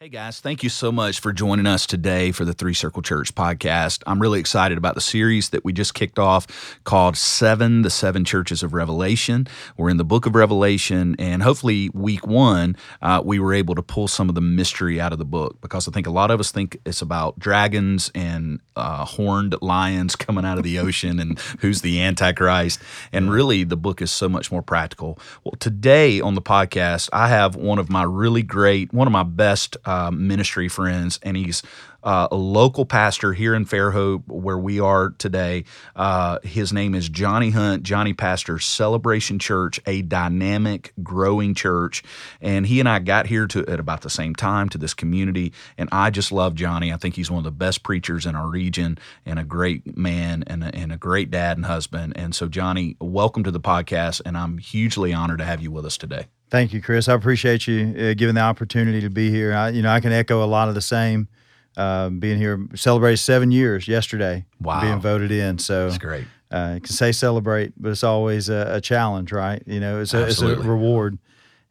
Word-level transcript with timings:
Hey 0.00 0.10
guys, 0.10 0.38
thank 0.38 0.62
you 0.62 0.68
so 0.68 0.92
much 0.92 1.18
for 1.18 1.32
joining 1.32 1.66
us 1.66 1.84
today 1.84 2.30
for 2.30 2.44
the 2.44 2.52
Three 2.52 2.72
Circle 2.72 3.02
Church 3.02 3.34
podcast. 3.34 4.04
I'm 4.06 4.22
really 4.22 4.38
excited 4.38 4.78
about 4.78 4.94
the 4.94 5.00
series 5.00 5.48
that 5.48 5.64
we 5.64 5.72
just 5.72 5.92
kicked 5.92 6.20
off 6.20 6.78
called 6.84 7.16
Seven, 7.16 7.82
the 7.82 7.90
Seven 7.90 8.24
Churches 8.24 8.62
of 8.62 8.74
Revelation. 8.74 9.48
We're 9.76 9.90
in 9.90 9.96
the 9.96 10.04
book 10.04 10.24
of 10.24 10.36
Revelation, 10.36 11.16
and 11.18 11.42
hopefully, 11.42 11.90
week 11.94 12.24
one, 12.24 12.76
uh, 13.02 13.22
we 13.24 13.40
were 13.40 13.52
able 13.52 13.74
to 13.74 13.82
pull 13.82 14.06
some 14.06 14.28
of 14.28 14.36
the 14.36 14.40
mystery 14.40 15.00
out 15.00 15.12
of 15.12 15.18
the 15.18 15.24
book 15.24 15.60
because 15.60 15.88
I 15.88 15.90
think 15.90 16.06
a 16.06 16.12
lot 16.12 16.30
of 16.30 16.38
us 16.38 16.52
think 16.52 16.78
it's 16.86 17.02
about 17.02 17.36
dragons 17.40 18.12
and 18.14 18.60
uh, 18.76 19.04
horned 19.04 19.56
lions 19.60 20.14
coming 20.16 20.44
out 20.44 20.58
of 20.58 20.62
the 20.62 20.78
ocean 20.78 21.18
and 21.18 21.40
who's 21.58 21.82
the 21.82 22.00
Antichrist. 22.00 22.78
And 23.12 23.32
really, 23.32 23.64
the 23.64 23.76
book 23.76 24.00
is 24.00 24.12
so 24.12 24.28
much 24.28 24.52
more 24.52 24.62
practical. 24.62 25.18
Well, 25.42 25.54
today 25.58 26.20
on 26.20 26.36
the 26.36 26.40
podcast, 26.40 27.08
I 27.12 27.30
have 27.30 27.56
one 27.56 27.80
of 27.80 27.90
my 27.90 28.04
really 28.04 28.44
great, 28.44 28.92
one 28.94 29.08
of 29.08 29.12
my 29.12 29.24
best 29.24 29.76
uh, 29.88 30.10
ministry 30.10 30.68
friends, 30.68 31.18
and 31.22 31.34
he's 31.34 31.62
uh, 32.02 32.28
a 32.30 32.36
local 32.36 32.84
pastor 32.84 33.32
here 33.32 33.54
in 33.54 33.64
Fairhope, 33.64 34.28
where 34.28 34.58
we 34.58 34.80
are 34.80 35.10
today. 35.16 35.64
Uh, 35.96 36.38
his 36.42 36.74
name 36.74 36.94
is 36.94 37.08
Johnny 37.08 37.48
Hunt. 37.48 37.84
Johnny 37.84 38.12
pastors 38.12 38.66
Celebration 38.66 39.38
Church, 39.38 39.80
a 39.86 40.02
dynamic, 40.02 40.92
growing 41.02 41.54
church, 41.54 42.02
and 42.42 42.66
he 42.66 42.80
and 42.80 42.88
I 42.88 42.98
got 42.98 43.26
here 43.26 43.46
to 43.46 43.66
at 43.66 43.80
about 43.80 44.02
the 44.02 44.10
same 44.10 44.34
time 44.34 44.68
to 44.68 44.78
this 44.78 44.92
community. 44.92 45.54
And 45.78 45.88
I 45.90 46.10
just 46.10 46.32
love 46.32 46.54
Johnny. 46.54 46.92
I 46.92 46.98
think 46.98 47.16
he's 47.16 47.30
one 47.30 47.38
of 47.38 47.44
the 47.44 47.50
best 47.50 47.82
preachers 47.82 48.26
in 48.26 48.36
our 48.36 48.46
region, 48.46 48.98
and 49.24 49.38
a 49.38 49.44
great 49.44 49.96
man, 49.96 50.44
and 50.46 50.64
a, 50.64 50.74
and 50.74 50.92
a 50.92 50.98
great 50.98 51.30
dad 51.30 51.56
and 51.56 51.64
husband. 51.64 52.12
And 52.14 52.34
so, 52.34 52.46
Johnny, 52.46 52.98
welcome 53.00 53.42
to 53.42 53.50
the 53.50 53.60
podcast, 53.60 54.20
and 54.26 54.36
I'm 54.36 54.58
hugely 54.58 55.14
honored 55.14 55.38
to 55.38 55.46
have 55.46 55.62
you 55.62 55.70
with 55.70 55.86
us 55.86 55.96
today. 55.96 56.26
Thank 56.50 56.72
you, 56.72 56.80
Chris. 56.80 57.08
I 57.08 57.14
appreciate 57.14 57.66
you 57.66 57.94
uh, 57.98 58.14
giving 58.14 58.34
the 58.34 58.40
opportunity 58.40 59.00
to 59.02 59.10
be 59.10 59.30
here. 59.30 59.52
I, 59.52 59.68
you 59.70 59.82
know, 59.82 59.90
I 59.90 60.00
can 60.00 60.12
echo 60.12 60.42
a 60.42 60.46
lot 60.46 60.68
of 60.68 60.74
the 60.74 60.80
same. 60.80 61.28
Uh, 61.76 62.08
being 62.10 62.38
here, 62.38 62.66
celebrated 62.74 63.18
seven 63.18 63.50
years 63.52 63.86
yesterday. 63.86 64.44
Wow. 64.60 64.80
Being 64.80 65.00
voted 65.00 65.30
in. 65.30 65.58
So 65.58 65.86
That's 65.86 65.98
great. 65.98 66.26
Uh, 66.50 66.72
you 66.76 66.80
can 66.80 66.92
say 66.92 67.12
celebrate, 67.12 67.72
but 67.76 67.90
it's 67.90 68.02
always 68.02 68.48
a, 68.48 68.76
a 68.76 68.80
challenge, 68.80 69.30
right? 69.32 69.62
You 69.66 69.78
know, 69.78 70.00
it's 70.00 70.14
a, 70.14 70.26
it's 70.26 70.40
a 70.40 70.56
reward. 70.56 71.18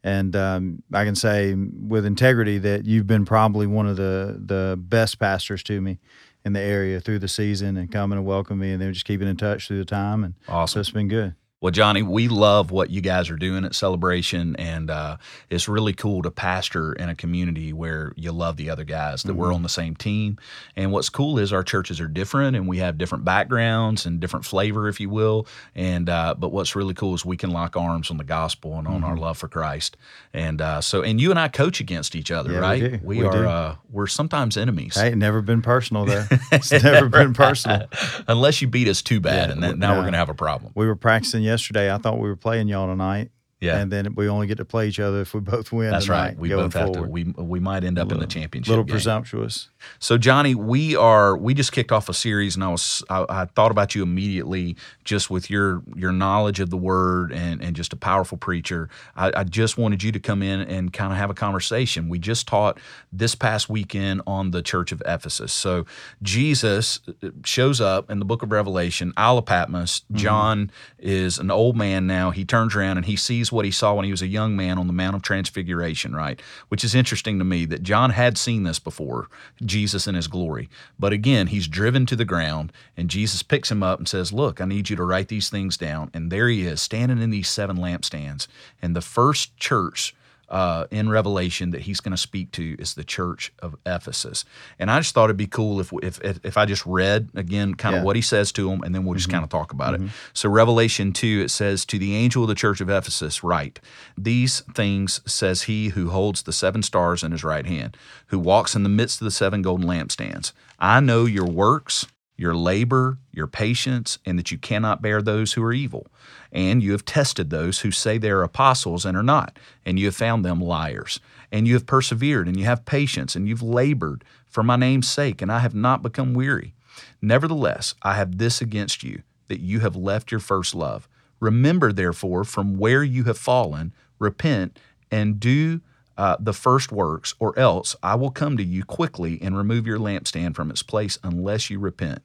And 0.03 0.35
um, 0.35 0.83
I 0.93 1.03
can 1.03 1.15
say 1.15 1.53
with 1.55 2.05
integrity 2.05 2.59
that 2.59 2.85
you've 2.85 3.07
been 3.07 3.25
probably 3.25 3.67
one 3.67 3.87
of 3.87 3.97
the 3.97 4.39
the 4.39 4.77
best 4.79 5.19
pastors 5.19 5.63
to 5.63 5.81
me 5.81 5.97
in 6.45 6.53
the 6.53 6.61
area 6.61 7.01
through 7.01 7.19
the 7.19 7.27
season 7.27 7.75
and 7.75 7.91
coming 7.91 8.17
and 8.17 8.25
welcoming 8.25 8.61
me, 8.61 8.71
and 8.71 8.81
then 8.81 8.93
just 8.93 9.05
keeping 9.05 9.27
in 9.27 9.35
touch 9.35 9.67
through 9.67 9.79
the 9.79 9.85
time. 9.85 10.23
And 10.23 10.35
so 10.45 10.53
Awesome. 10.53 10.79
it's 10.79 10.91
been 10.91 11.07
good. 11.09 11.35
Well, 11.59 11.71
Johnny, 11.71 12.03
we 12.03 12.27
love 12.27 12.69
what 12.69 12.91
you 12.91 13.01
guys 13.01 13.31
are 13.31 13.35
doing 13.35 13.65
at 13.65 13.73
Celebration, 13.73 14.55
and 14.57 14.91
uh, 14.91 15.17
it's 15.49 15.67
really 15.67 15.91
cool 15.93 16.21
to 16.21 16.29
pastor 16.29 16.93
in 16.93 17.09
a 17.09 17.15
community 17.15 17.73
where 17.73 18.13
you 18.15 18.31
love 18.31 18.57
the 18.57 18.69
other 18.69 18.83
guys, 18.83 19.23
that 19.23 19.33
we're 19.33 19.51
on 19.51 19.63
the 19.63 19.69
same 19.69 19.95
team. 19.95 20.37
And 20.75 20.91
what's 20.91 21.09
cool 21.09 21.39
is 21.39 21.51
our 21.51 21.63
churches 21.63 21.99
are 21.99 22.07
different, 22.07 22.55
and 22.55 22.67
we 22.67 22.77
have 22.77 22.99
different 22.99 23.25
backgrounds 23.25 24.05
and 24.05 24.19
different 24.19 24.45
flavor, 24.45 24.87
if 24.87 24.99
you 24.99 25.09
will. 25.09 25.47
And 25.73 26.09
uh, 26.09 26.35
but 26.37 26.49
what's 26.49 26.75
really 26.75 26.93
cool 26.93 27.15
is 27.15 27.25
we 27.25 27.37
can 27.37 27.49
lock 27.49 27.75
arms 27.75 28.11
on 28.11 28.17
the 28.17 28.23
gospel 28.23 28.77
and 28.77 28.87
on 28.87 29.03
our 29.03 29.17
love 29.17 29.39
for 29.39 29.47
Christ. 29.47 29.97
And 30.35 30.61
uh, 30.61 30.81
so, 30.81 31.01
and 31.01 31.19
you 31.19 31.31
and 31.31 31.39
I 31.39 31.47
coach 31.47 31.79
against 31.79 32.15
each 32.15 32.29
other, 32.29 32.51
Yeah, 32.51 32.57
we 32.57 32.61
right? 32.61 32.79
do. 32.91 32.99
We, 33.01 33.17
We 33.17 33.25
are. 33.25 33.45
Uh, 33.47 33.75
we're 33.89 34.05
sometimes 34.05 34.57
enemies. 34.57 34.93
Hey, 34.95 35.15
never 35.15 35.41
been 35.41 35.63
personal 35.63 36.05
though. 36.05 36.25
it's 36.51 36.71
never 36.71 37.09
been 37.09 37.33
personal. 37.33 37.87
Unless 38.27 38.61
you 38.61 38.67
beat 38.67 38.87
us 38.87 39.01
too 39.01 39.19
bad, 39.19 39.47
Yeah, 39.49 39.53
and 39.53 39.63
then, 39.63 39.71
we- 39.71 39.77
now 39.79 39.95
we're 39.95 40.01
going 40.01 40.11
to 40.11 40.19
have 40.19 40.29
a 40.29 40.35
problem. 40.35 40.71
We 40.75 40.85
were 40.85 40.95
practicing 40.95 41.46
yesterday. 41.47 41.91
I 41.91 41.97
thought 41.97 42.19
we 42.19 42.29
were 42.29 42.35
playing 42.35 42.67
y'all 42.67 42.87
tonight. 42.87 43.31
Yeah. 43.59 43.77
And 43.77 43.91
then 43.91 44.13
we 44.13 44.29
only 44.29 44.45
get 44.45 44.57
to 44.57 44.65
play 44.65 44.87
each 44.87 44.99
other 44.99 45.21
if 45.21 45.33
we 45.33 45.39
both 45.39 45.71
win. 45.71 45.89
That's 45.89 46.07
right. 46.07 46.37
We 46.37 46.49
both 46.49 46.73
have 46.73 46.87
to. 46.87 46.93
forward. 46.93 47.11
We 47.11 47.23
we 47.23 47.59
might 47.59 47.83
end 47.83 47.97
up 47.97 48.11
in 48.11 48.19
the 48.19 48.27
championship. 48.27 48.67
A 48.67 48.71
little 48.71 48.83
game. 48.83 48.93
presumptuous. 48.93 49.69
So 49.97 50.17
Johnny, 50.17 50.53
we 50.53 50.95
are 50.95 51.35
we 51.35 51.55
just 51.55 51.71
kicked 51.71 51.91
off 51.91 52.07
a 52.07 52.13
series, 52.13 52.55
and 52.55 52.63
I 52.63 52.67
was 52.67 53.03
I, 53.09 53.25
I 53.29 53.45
thought 53.45 53.71
about 53.71 53.95
you 53.95 54.03
immediately 54.03 54.75
just 55.03 55.31
with 55.31 55.49
your 55.49 55.81
your 55.95 56.11
knowledge 56.11 56.59
of 56.59 56.69
the 56.69 56.77
word 56.77 57.31
and 57.31 57.61
and 57.63 57.75
just 57.75 57.93
a 57.93 57.95
powerful 57.95 58.37
preacher. 58.37 58.89
I, 59.15 59.31
I 59.35 59.43
just 59.43 59.75
wanted 59.75 60.03
you 60.03 60.11
to 60.11 60.19
come 60.19 60.43
in 60.43 60.61
and 60.61 60.93
kind 60.93 61.11
of 61.11 61.17
have 61.17 61.31
a 61.31 61.35
conversation. 61.35 62.09
We 62.09 62.19
just 62.19 62.47
taught 62.47 62.79
this 63.11 63.33
past 63.33 63.69
weekend 63.69 64.21
on 64.27 64.51
the 64.51 64.61
Church 64.61 64.91
of 64.91 65.01
Ephesus. 65.05 65.51
So 65.51 65.85
Jesus 66.21 66.99
uh, 67.23 67.29
shows 67.43 67.81
up 67.81 68.11
in 68.11 68.19
the 68.19 68.25
Book 68.25 68.43
of 68.43 68.51
Revelation, 68.51 69.13
Isle 69.17 69.39
of 69.39 69.45
Patmos. 69.45 70.03
John 70.11 70.69
is 70.99 71.39
an 71.39 71.49
old 71.49 71.75
man 71.75 72.05
now. 72.05 72.29
He 72.29 72.45
turns 72.45 72.75
around 72.75 72.97
and 72.97 73.05
he 73.05 73.15
sees 73.15 73.46
what 73.51 73.65
he 73.65 73.71
saw 73.71 73.93
when 73.93 74.05
he 74.05 74.11
was 74.11 74.21
a 74.21 74.27
young 74.27 74.55
man 74.55 74.77
on 74.77 74.87
the 74.87 74.93
Mount 74.93 75.15
of 75.15 75.21
Transfiguration, 75.21 76.15
right? 76.15 76.41
Which 76.69 76.83
is 76.83 76.95
interesting 76.95 77.39
to 77.39 77.45
me 77.45 77.65
that 77.65 77.83
John 77.83 78.11
had 78.11 78.37
seen 78.37 78.63
this 78.63 78.79
before, 78.79 79.29
Jesus 79.63 80.07
in 80.07 80.15
his 80.15 80.27
glory. 80.27 80.69
But 80.99 81.13
again, 81.13 81.47
he's 81.47 81.67
driven 81.67 82.05
to 82.07 82.15
the 82.15 82.25
ground 82.25 82.71
and 82.95 83.09
Jesus 83.09 83.43
picks 83.43 83.71
him 83.71 83.83
up 83.83 83.99
and 83.99 84.07
says, 84.07 84.33
Look, 84.33 84.59
I 84.59 84.65
need 84.65 84.89
you 84.89 84.95
to 84.95 85.03
write 85.03 85.27
these 85.27 85.49
things 85.49 85.77
down. 85.77 86.11
And 86.13 86.31
there 86.31 86.49
he 86.49 86.65
is, 86.65 86.81
standing 86.81 87.21
in 87.21 87.29
these 87.29 87.49
seven 87.49 87.77
lampstands. 87.77 88.47
And 88.81 88.95
the 88.95 89.01
first 89.01 89.55
church 89.57 90.15
uh, 90.49 90.85
in 90.91 91.09
Revelation 91.09 91.71
that 91.71 91.81
he's 91.81 91.99
going 91.99 92.11
to 92.11 92.17
speak 92.17 92.51
to 92.53 92.75
is 92.79 92.93
the 92.93 93.03
church 93.03 93.51
of 93.59 93.75
Ephesus. 93.85 94.45
And 94.79 94.89
I 94.89 94.99
just 94.99 95.13
thought 95.13 95.25
it'd 95.25 95.37
be 95.37 95.47
cool 95.47 95.79
if 95.79 95.91
if 96.01 96.19
if, 96.23 96.57
I 96.57 96.65
just 96.65 96.85
read 96.85 97.29
again 97.35 97.75
kind 97.75 97.95
of 97.95 98.01
Yeah. 98.01 98.05
what 98.05 98.15
he 98.15 98.21
says 98.21 98.51
to 98.53 98.69
them, 98.69 98.81
and 98.83 98.95
then 98.95 99.03
we'll 99.03 99.15
just 99.15 99.29
kind 99.29 99.43
of 99.43 99.49
talk 99.49 99.73
about 99.73 99.93
it. 99.95 100.01
So 100.33 100.49
Revelation 100.49 101.11
two, 101.13 101.41
it 101.43 101.49
says, 101.51 101.85
"To 101.85 101.99
the 101.99 102.15
angel 102.15 102.43
of 102.43 102.49
the 102.49 102.55
church 102.55 102.79
of 102.81 102.89
Ephesus, 102.89 103.43
write: 103.43 103.79
These 104.17 104.61
things 104.73 105.21
says 105.25 105.63
he 105.63 105.89
who 105.89 106.09
holds 106.11 106.43
the 106.43 106.53
seven 106.53 106.81
stars 106.81 107.23
in 107.23 107.31
his 107.31 107.43
right 107.43 107.65
hand, 107.65 107.97
who 108.27 108.39
walks 108.39 108.75
in 108.75 108.83
the 108.83 108.89
midst 108.89 109.21
of 109.21 109.25
the 109.25 109.31
seven 109.31 109.61
golden 109.61 109.85
lampstands. 109.87 110.53
I 110.79 110.99
know 110.99 111.25
your 111.25 111.45
works." 111.47 112.05
Your 112.37 112.55
labor, 112.55 113.17
your 113.31 113.47
patience, 113.47 114.19
and 114.25 114.37
that 114.37 114.51
you 114.51 114.59
cannot 114.59 115.01
bear 115.01 115.21
those 115.21 115.53
who 115.53 115.63
are 115.63 115.73
evil. 115.73 116.07
And 116.51 116.83
you 116.83 116.91
have 116.91 117.03
tested 117.03 117.49
those 117.49 117.79
who 117.79 117.91
say 117.91 118.17
they 118.17 118.29
are 118.29 118.43
apostles 118.43 119.05
and 119.05 119.17
are 119.17 119.23
not, 119.23 119.57
and 119.85 119.99
you 119.99 120.05
have 120.05 120.15
found 120.15 120.45
them 120.45 120.61
liars. 120.61 121.19
And 121.51 121.67
you 121.67 121.73
have 121.73 121.87
persevered, 121.87 122.47
and 122.47 122.57
you 122.57 122.65
have 122.65 122.85
patience, 122.85 123.35
and 123.35 123.47
you've 123.47 123.63
labored 123.63 124.23
for 124.45 124.63
my 124.63 124.75
name's 124.75 125.09
sake, 125.09 125.41
and 125.41 125.51
I 125.51 125.59
have 125.59 125.75
not 125.75 126.03
become 126.03 126.33
weary. 126.33 126.73
Nevertheless, 127.21 127.95
I 128.03 128.13
have 128.15 128.37
this 128.37 128.61
against 128.61 129.03
you, 129.03 129.23
that 129.47 129.59
you 129.59 129.79
have 129.79 129.95
left 129.95 130.31
your 130.31 130.39
first 130.39 130.75
love. 130.75 131.07
Remember, 131.39 131.91
therefore, 131.91 132.43
from 132.43 132.77
where 132.77 133.03
you 133.03 133.23
have 133.25 133.37
fallen, 133.37 133.93
repent, 134.19 134.79
and 135.09 135.39
do 135.39 135.81
uh, 136.17 136.37
the 136.39 136.53
first 136.53 136.91
works, 136.91 137.35
or 137.39 137.57
else 137.57 137.95
I 138.01 138.15
will 138.15 138.31
come 138.31 138.57
to 138.57 138.63
you 138.63 138.83
quickly 138.83 139.39
and 139.41 139.57
remove 139.57 139.85
your 139.85 139.99
lampstand 139.99 140.55
from 140.55 140.71
its 140.71 140.83
place 140.83 141.19
unless 141.23 141.69
you 141.69 141.79
repent. 141.79 142.21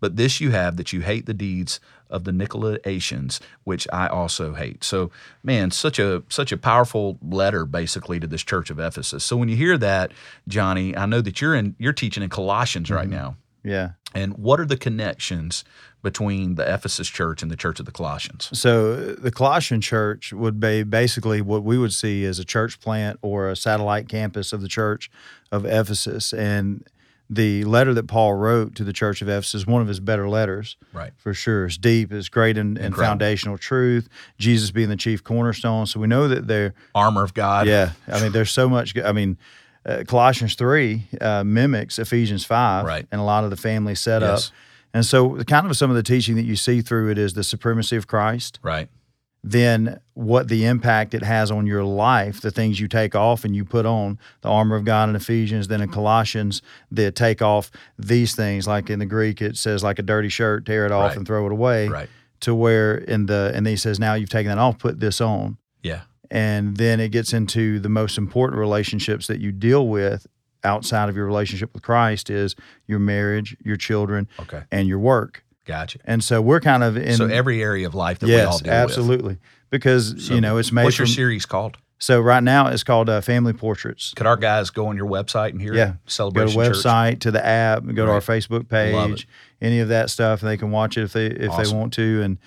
But 0.00 0.16
this 0.16 0.40
you 0.40 0.50
have 0.50 0.76
that 0.76 0.92
you 0.92 1.00
hate 1.00 1.26
the 1.26 1.34
deeds 1.34 1.80
of 2.10 2.24
the 2.24 2.30
Nicolaitans, 2.30 3.40
which 3.64 3.86
I 3.92 4.06
also 4.06 4.54
hate. 4.54 4.84
So, 4.84 5.10
man, 5.42 5.70
such 5.70 5.98
a 5.98 6.22
such 6.28 6.52
a 6.52 6.56
powerful 6.56 7.18
letter 7.22 7.64
basically 7.64 8.20
to 8.20 8.26
this 8.26 8.42
church 8.42 8.70
of 8.70 8.78
Ephesus. 8.78 9.24
So 9.24 9.36
when 9.36 9.48
you 9.48 9.56
hear 9.56 9.78
that, 9.78 10.12
Johnny, 10.46 10.96
I 10.96 11.06
know 11.06 11.20
that 11.20 11.40
you're 11.40 11.54
in 11.54 11.74
you're 11.78 11.92
teaching 11.92 12.22
in 12.22 12.28
Colossians 12.28 12.90
right 12.90 13.08
now. 13.08 13.36
Yeah. 13.64 13.92
And 14.14 14.38
what 14.38 14.60
are 14.60 14.66
the 14.66 14.76
connections 14.76 15.64
between 16.02 16.54
the 16.54 16.72
Ephesus 16.72 17.08
church 17.08 17.42
and 17.42 17.50
the 17.50 17.56
church 17.56 17.80
of 17.80 17.86
the 17.86 17.92
Colossians? 17.92 18.48
So 18.52 18.94
the 19.14 19.32
Colossian 19.32 19.80
church 19.80 20.32
would 20.32 20.60
be 20.60 20.84
basically 20.84 21.40
what 21.40 21.64
we 21.64 21.78
would 21.78 21.92
see 21.92 22.24
as 22.24 22.38
a 22.38 22.44
church 22.44 22.78
plant 22.78 23.18
or 23.22 23.48
a 23.48 23.56
satellite 23.56 24.08
campus 24.08 24.52
of 24.52 24.60
the 24.60 24.68
church 24.68 25.10
of 25.50 25.64
Ephesus. 25.64 26.32
And 26.32 26.86
the 27.28 27.64
letter 27.64 27.94
that 27.94 28.06
Paul 28.06 28.34
wrote 28.34 28.74
to 28.76 28.84
the 28.84 28.92
church 28.92 29.22
of 29.22 29.28
Ephesus 29.28 29.62
is 29.62 29.66
one 29.66 29.80
of 29.80 29.88
his 29.88 29.98
better 29.98 30.28
letters. 30.28 30.76
Right. 30.92 31.12
For 31.16 31.34
sure. 31.34 31.64
It's 31.66 31.78
deep, 31.78 32.12
it's 32.12 32.28
great 32.28 32.58
in, 32.58 32.76
in 32.76 32.92
foundational 32.92 33.58
truth, 33.58 34.08
Jesus 34.38 34.70
being 34.70 34.90
the 34.90 34.96
chief 34.96 35.24
cornerstone. 35.24 35.86
So 35.86 35.98
we 35.98 36.06
know 36.06 36.28
that 36.28 36.46
they're 36.46 36.74
Armor 36.94 37.24
of 37.24 37.34
God. 37.34 37.66
Yeah, 37.66 37.92
I 38.06 38.22
mean, 38.22 38.32
there's 38.32 38.52
so 38.52 38.68
much. 38.68 38.96
I 38.98 39.12
mean, 39.12 39.38
uh, 39.86 40.04
Colossians 40.06 40.54
three 40.54 41.06
uh, 41.20 41.44
mimics 41.44 41.98
Ephesians 41.98 42.44
five, 42.44 42.84
Right. 42.86 43.06
And 43.12 43.20
a 43.20 43.24
lot 43.24 43.44
of 43.44 43.50
the 43.50 43.56
family 43.56 43.94
setup. 43.94 44.36
Yes. 44.38 44.52
And 44.92 45.04
so, 45.04 45.42
kind 45.44 45.66
of 45.66 45.76
some 45.76 45.90
of 45.90 45.96
the 45.96 46.02
teaching 46.04 46.36
that 46.36 46.44
you 46.44 46.54
see 46.56 46.80
through 46.80 47.10
it 47.10 47.18
is 47.18 47.34
the 47.34 47.42
supremacy 47.44 47.96
of 47.96 48.06
Christ. 48.06 48.60
Right. 48.62 48.88
Then, 49.46 50.00
what 50.14 50.48
the 50.48 50.64
impact 50.64 51.12
it 51.12 51.22
has 51.22 51.50
on 51.50 51.66
your 51.66 51.84
life, 51.84 52.40
the 52.40 52.50
things 52.50 52.80
you 52.80 52.88
take 52.88 53.14
off 53.14 53.44
and 53.44 53.54
you 53.54 53.62
put 53.64 53.84
on, 53.84 54.18
the 54.40 54.48
armor 54.48 54.74
of 54.76 54.84
God 54.86 55.10
in 55.10 55.16
Ephesians. 55.16 55.68
Then 55.68 55.82
in 55.82 55.90
Colossians, 55.90 56.62
they 56.90 57.10
take 57.10 57.42
off 57.42 57.70
these 57.98 58.34
things. 58.34 58.66
Like 58.66 58.88
in 58.88 59.00
the 59.00 59.06
Greek, 59.06 59.42
it 59.42 59.58
says 59.58 59.82
like 59.84 59.98
a 59.98 60.02
dirty 60.02 60.30
shirt, 60.30 60.64
tear 60.64 60.86
it 60.86 60.92
off 60.92 61.08
Right. 61.10 61.16
and 61.18 61.26
throw 61.26 61.44
it 61.44 61.52
away. 61.52 61.88
Right. 61.88 62.08
To 62.40 62.54
where 62.54 62.94
in 62.96 63.26
the 63.26 63.52
and 63.54 63.66
then 63.66 63.72
he 63.72 63.76
says, 63.76 63.98
now 64.00 64.14
you've 64.14 64.30
taken 64.30 64.48
that 64.48 64.58
off, 64.58 64.78
put 64.78 65.00
this 65.00 65.20
on 65.20 65.58
Yeah. 65.82 66.02
And 66.34 66.76
then 66.76 66.98
it 67.00 67.10
gets 67.10 67.32
into 67.32 67.78
the 67.78 67.88
most 67.88 68.18
important 68.18 68.58
relationships 68.58 69.26
that 69.28 69.40
you 69.40 69.52
deal 69.52 69.86
with 69.88 70.26
outside 70.64 71.08
of 71.08 71.16
your 71.16 71.26
relationship 71.26 71.72
with 71.72 71.82
Christ 71.82 72.28
is 72.30 72.56
your 72.86 72.98
marriage, 72.98 73.56
your 73.64 73.76
children, 73.76 74.26
Okay. 74.40 74.62
and 74.72 74.88
your 74.88 74.98
work. 74.98 75.44
Gotcha. 75.66 75.98
And 76.04 76.22
so 76.24 76.42
we're 76.42 76.60
kind 76.60 76.82
of 76.82 76.96
in 76.96 77.16
so 77.16 77.26
every 77.26 77.62
area 77.62 77.86
of 77.86 77.94
life 77.94 78.18
that 78.18 78.26
we 78.26 78.34
all 78.40 78.54
yes, 78.54 78.60
deal 78.62 78.72
absolutely, 78.72 79.38
because. 79.70 80.26
So 80.26 80.34
you 80.34 80.40
know 80.40 80.58
it's 80.58 80.72
made 80.72 80.84
What's 80.84 80.98
your 80.98 81.06
from 81.06 81.14
series 81.14 81.46
called? 81.46 81.78
So 81.98 82.20
right 82.20 82.42
now 82.42 82.66
it's 82.66 82.82
called 82.82 83.08
uh, 83.08 83.20
Family 83.22 83.52
Portraits. 83.54 84.12
Could 84.16 84.26
our 84.26 84.36
guys 84.36 84.68
go 84.70 84.88
on 84.88 84.96
your 84.96 85.06
website 85.08 85.50
and 85.50 85.60
hear 85.62 85.72
Yeah. 85.74 85.86
Go 85.86 85.96
celebration 86.06 86.60
to 86.60 86.66
Church? 86.68 86.76
website 86.78 87.20
to 87.20 87.30
the 87.30 87.44
app, 87.46 87.84
go 87.86 88.04
to 88.04 88.10
our 88.10 88.14
Right. 88.14 88.22
Facebook 88.22 88.68
page, 88.68 89.26
any 89.62 89.80
of 89.80 89.88
that 89.88 90.10
stuff. 90.10 90.42
and 90.42 90.50
They 90.50 90.56
can 90.58 90.70
watch 90.70 90.98
it 90.98 91.02
if 91.04 91.12
they 91.14 91.26
if 91.26 91.56
they 91.56 91.72
want 91.74 91.92
to. 91.94 92.20
And 92.22 92.38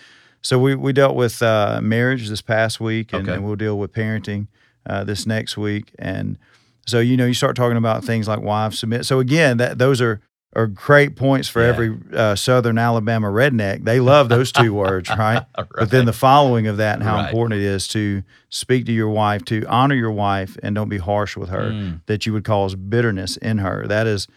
so 0.42 0.58
we 0.60 0.76
we 0.76 0.94
dealt 0.94 1.16
with 1.16 1.42
uh, 1.42 1.80
marriage 1.82 2.30
this 2.30 2.42
past 2.42 2.80
week, 2.80 3.14
and, 3.14 3.24
Okay. 3.28 3.36
and 3.36 3.46
we'll 3.46 3.56
deal 3.56 3.78
with 3.78 3.92
parenting 3.94 4.48
uh, 4.86 5.04
this 5.04 5.26
next 5.26 5.58
week. 5.58 5.92
And 6.00 6.38
so 6.86 7.00
you 7.00 7.18
know 7.18 7.26
you 7.26 7.34
start 7.34 7.56
talking 7.56 7.78
about 7.78 8.04
things 8.06 8.28
like 8.28 8.42
wives 8.42 8.80
submit. 8.80 9.06
So 9.06 9.20
again, 9.20 9.58
that 9.58 9.78
those 9.78 10.02
are 10.02 10.22
are 10.56 10.66
great 10.68 11.16
points 11.18 11.50
for 11.50 11.62
Yeah. 11.62 11.68
every 11.68 11.98
uh, 12.16 12.36
Southern 12.36 12.78
Alabama 12.80 13.28
redneck. 13.28 13.84
They 13.84 14.00
love 14.00 14.30
those 14.30 14.52
two 14.52 14.74
words, 14.84 15.10
right? 15.10 15.44
But 15.56 15.92
then 15.92 16.06
the 16.06 16.14
following 16.14 16.66
of 16.68 16.78
that 16.78 16.96
and 16.96 17.04
how 17.04 17.18
Right. 17.18 17.28
important 17.28 17.60
it 17.60 17.66
is 17.66 17.88
to 17.90 18.24
speak 18.50 18.86
to 18.86 18.92
your 18.94 19.10
wife, 19.10 19.44
to 19.46 19.66
honor 19.68 19.94
your 19.94 20.12
wife, 20.12 20.58
and 20.64 20.74
don't 20.74 20.90
be 20.90 20.98
harsh 21.00 21.36
with 21.36 21.50
her. 21.50 21.72
Mm. 21.72 22.02
That 22.06 22.26
you 22.26 22.34
would 22.34 22.46
cause 22.46 22.74
bitterness 22.76 23.36
in 23.38 23.58
her. 23.60 23.86
That 23.88 24.08
is, 24.08 24.28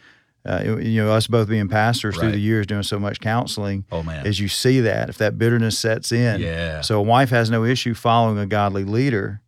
uh, 0.46 0.78
you 0.80 1.02
know, 1.02 1.12
us 1.12 1.26
both 1.26 1.48
being 1.48 1.68
pastors 1.68 2.16
through 2.18 2.32
the 2.32 2.38
years 2.38 2.66
doing 2.66 2.82
so 2.82 2.98
much 2.98 3.20
counseling. 3.20 3.84
Oh 3.92 4.02
man. 4.02 4.26
As 4.26 4.40
you 4.40 4.48
see 4.48 4.80
that, 4.80 5.08
if 5.08 5.18
that 5.18 5.38
bitterness 5.38 5.78
sets 5.78 6.12
in, 6.12 6.40
yeah. 6.40 6.80
so 6.80 6.98
a 6.98 7.02
wife 7.02 7.30
has 7.30 7.50
no 7.50 7.64
issue 7.64 7.94
following 7.94 8.38
a 8.38 8.46
godly 8.46 8.84
leader 8.84 9.42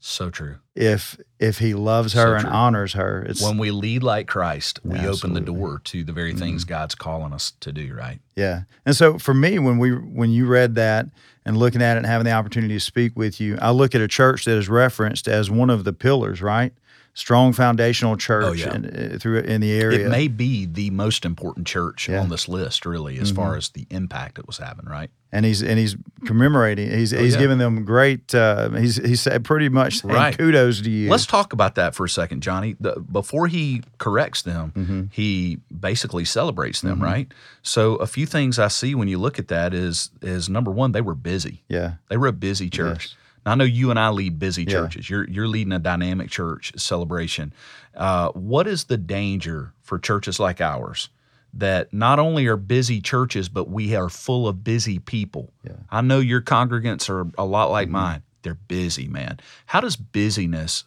So 0.00 0.30
true. 0.30 0.56
if 0.74 1.18
if 1.38 1.58
he 1.58 1.74
loves 1.74 2.14
her 2.14 2.32
So 2.32 2.34
and 2.36 2.46
honors 2.46 2.94
her. 2.94 3.22
It's 3.28 3.42
When 3.42 3.58
we 3.58 3.70
lead 3.70 4.02
like 4.02 4.26
Christ, 4.26 4.80
we 4.84 4.98
open 5.00 5.34
the 5.34 5.40
Mm-hmm. 5.40 5.54
door 5.60 5.80
to 5.84 6.02
the 6.04 6.12
very 6.12 6.32
things 6.34 6.64
God's 6.64 6.94
calling 6.94 7.32
us 7.32 7.52
to 7.60 7.70
do, 7.72 7.94
right? 7.94 8.20
Yeah. 8.34 8.62
And 8.86 8.96
so 8.96 9.18
for 9.18 9.34
me, 9.34 9.58
when 9.58 9.78
we 9.78 9.90
when 9.92 10.30
you 10.30 10.46
read 10.46 10.74
that 10.76 11.06
and 11.44 11.56
looking 11.56 11.82
at 11.82 11.96
it 11.96 11.98
and 11.98 12.06
having 12.06 12.24
the 12.24 12.32
opportunity 12.32 12.74
to 12.74 12.80
speak 12.80 13.16
with 13.16 13.40
you, 13.40 13.58
I 13.60 13.70
look 13.70 13.94
at 13.94 14.00
a 14.00 14.08
church 14.08 14.44
that 14.46 14.56
is 14.56 14.68
referenced 14.68 15.28
as 15.28 15.50
one 15.50 15.68
of 15.70 15.84
the 15.84 15.92
pillars, 15.92 16.40
right? 16.42 16.72
Strong 17.18 17.52
foundational 17.54 18.16
church 18.16 18.44
Oh, 18.46 18.52
yeah. 18.52 18.74
in, 18.76 18.84
uh, 19.14 19.18
through 19.18 19.40
in 19.40 19.60
the 19.60 19.72
area. 19.72 20.06
It 20.06 20.08
may 20.10 20.28
be 20.28 20.66
the 20.66 20.90
most 20.90 21.24
important 21.24 21.66
church 21.66 22.08
Yeah. 22.08 22.14
Mm-hmm. 22.14 22.22
on 22.22 22.28
this 22.30 22.46
list, 22.48 22.86
really, 22.86 23.18
as 23.18 23.32
far 23.32 23.56
as 23.56 23.70
the 23.70 23.86
impact 23.90 24.38
it 24.38 24.46
was 24.46 24.58
having, 24.58 24.86
right? 24.86 25.10
and 25.30 25.44
he's 25.44 25.60
and 25.62 25.78
he's 25.78 25.94
commemorating. 26.26 26.90
He's 26.90 27.10
he's 27.10 27.34
Oh, 27.34 27.36
yeah. 27.36 27.38
giving 27.42 27.58
them 27.58 27.84
great. 27.84 28.34
Uh, 28.34 28.70
he's 28.70 28.96
he's 28.96 29.20
said 29.20 29.44
pretty 29.44 29.68
much 29.68 30.02
Right. 30.04 30.36
kudos 30.38 30.80
to 30.82 30.90
you. 30.90 31.10
Let's 31.10 31.26
talk 31.26 31.52
about 31.52 31.74
that 31.74 31.94
for 31.94 32.04
a 32.04 32.08
second, 32.08 32.40
Johnny. 32.42 32.76
The, 32.80 32.92
before 33.00 33.46
he 33.48 33.82
corrects 33.98 34.42
them, 34.42 34.72
Mm-hmm. 34.76 35.02
he 35.10 35.58
basically 35.80 36.24
celebrates 36.24 36.80
them, 36.80 37.02
right? 37.02 37.30
So 37.62 37.96
a 37.96 38.06
few 38.06 38.26
things 38.26 38.58
I 38.58 38.68
see 38.68 38.94
when 38.94 39.08
you 39.08 39.18
look 39.18 39.38
at 39.38 39.48
that 39.48 39.74
is 39.74 40.10
is 40.22 40.48
number 40.48 40.70
one, 40.70 40.92
they 40.92 41.02
were 41.02 41.16
busy. 41.16 41.62
yeah. 41.68 41.94
They 42.08 42.16
were 42.16 42.28
a 42.28 42.32
busy 42.32 42.70
church. 42.70 43.06
Yes. 43.08 43.14
I 43.48 43.54
know 43.54 43.64
you 43.64 43.90
and 43.90 43.98
I 43.98 44.08
lead 44.10 44.38
busy 44.38 44.62
Yeah. 44.64 44.70
churches. 44.72 45.08
You're 45.10 45.28
you're 45.28 45.48
leading 45.48 45.72
a 45.72 45.78
dynamic 45.78 46.30
church 46.30 46.72
celebration. 46.76 47.52
Uh, 47.96 48.30
what 48.32 48.66
is 48.66 48.84
the 48.84 48.96
danger 48.96 49.72
for 49.82 49.98
churches 49.98 50.38
like 50.38 50.60
ours 50.60 51.08
that 51.54 51.92
not 51.92 52.18
only 52.18 52.46
are 52.46 52.56
busy 52.56 53.00
churches, 53.00 53.48
but 53.48 53.68
we 53.68 53.94
are 53.96 54.08
full 54.08 54.46
of 54.46 54.62
busy 54.62 54.98
people? 54.98 55.52
Yeah. 55.64 55.72
Mm-hmm. 55.72 55.82
I 55.90 56.00
know 56.02 56.18
your 56.20 56.42
congregants 56.42 57.08
are 57.08 57.30
a 57.36 57.44
lot 57.44 57.70
like 57.70 57.88
mine. 57.88 58.22
They're 58.42 58.54
busy, 58.54 59.08
man. 59.08 59.40
How 59.66 59.80
does 59.80 59.96
busyness 59.96 60.84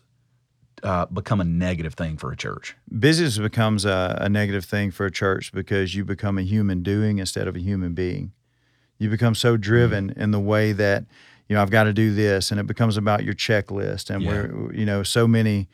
uh, 0.84 1.06
become 1.08 1.42
a 1.42 1.44
negative 1.44 1.94
thing 1.96 2.18
for 2.18 2.32
a 2.32 2.38
church? 2.38 2.76
Business 3.00 3.38
becomes 3.38 3.86
a, 3.86 4.18
a 4.22 4.30
negative 4.30 4.66
thing 4.66 4.92
for 4.92 5.06
a 5.06 5.12
church 5.12 5.52
because 5.52 5.94
you 5.96 6.06
become 6.06 6.38
a 6.38 6.44
human 6.44 6.82
doing 6.82 7.20
instead 7.20 7.48
of 7.48 7.56
a 7.56 7.60
human 7.60 7.94
being. 7.94 8.32
You 8.98 9.10
become 9.10 9.36
so 9.36 9.58
driven 9.58 10.10
Mm-hmm. 10.12 10.22
in 10.22 10.32
the 10.32 10.40
way 10.40 10.72
that 10.74 11.06
you 11.52 11.56
know 11.58 11.62
I've 11.62 11.70
got 11.70 11.84
to 11.84 11.92
do 11.92 12.14
this, 12.14 12.50
and 12.50 12.62
it 12.62 12.66
becomes 12.66 12.96
about 12.96 13.26
your 13.26 13.34
checklist. 13.34 14.10
And 14.10 14.24
Yeah. 14.24 14.28
we're 14.30 14.74
you 14.74 14.86
know 14.86 15.04
so 15.04 15.28
many 15.28 15.68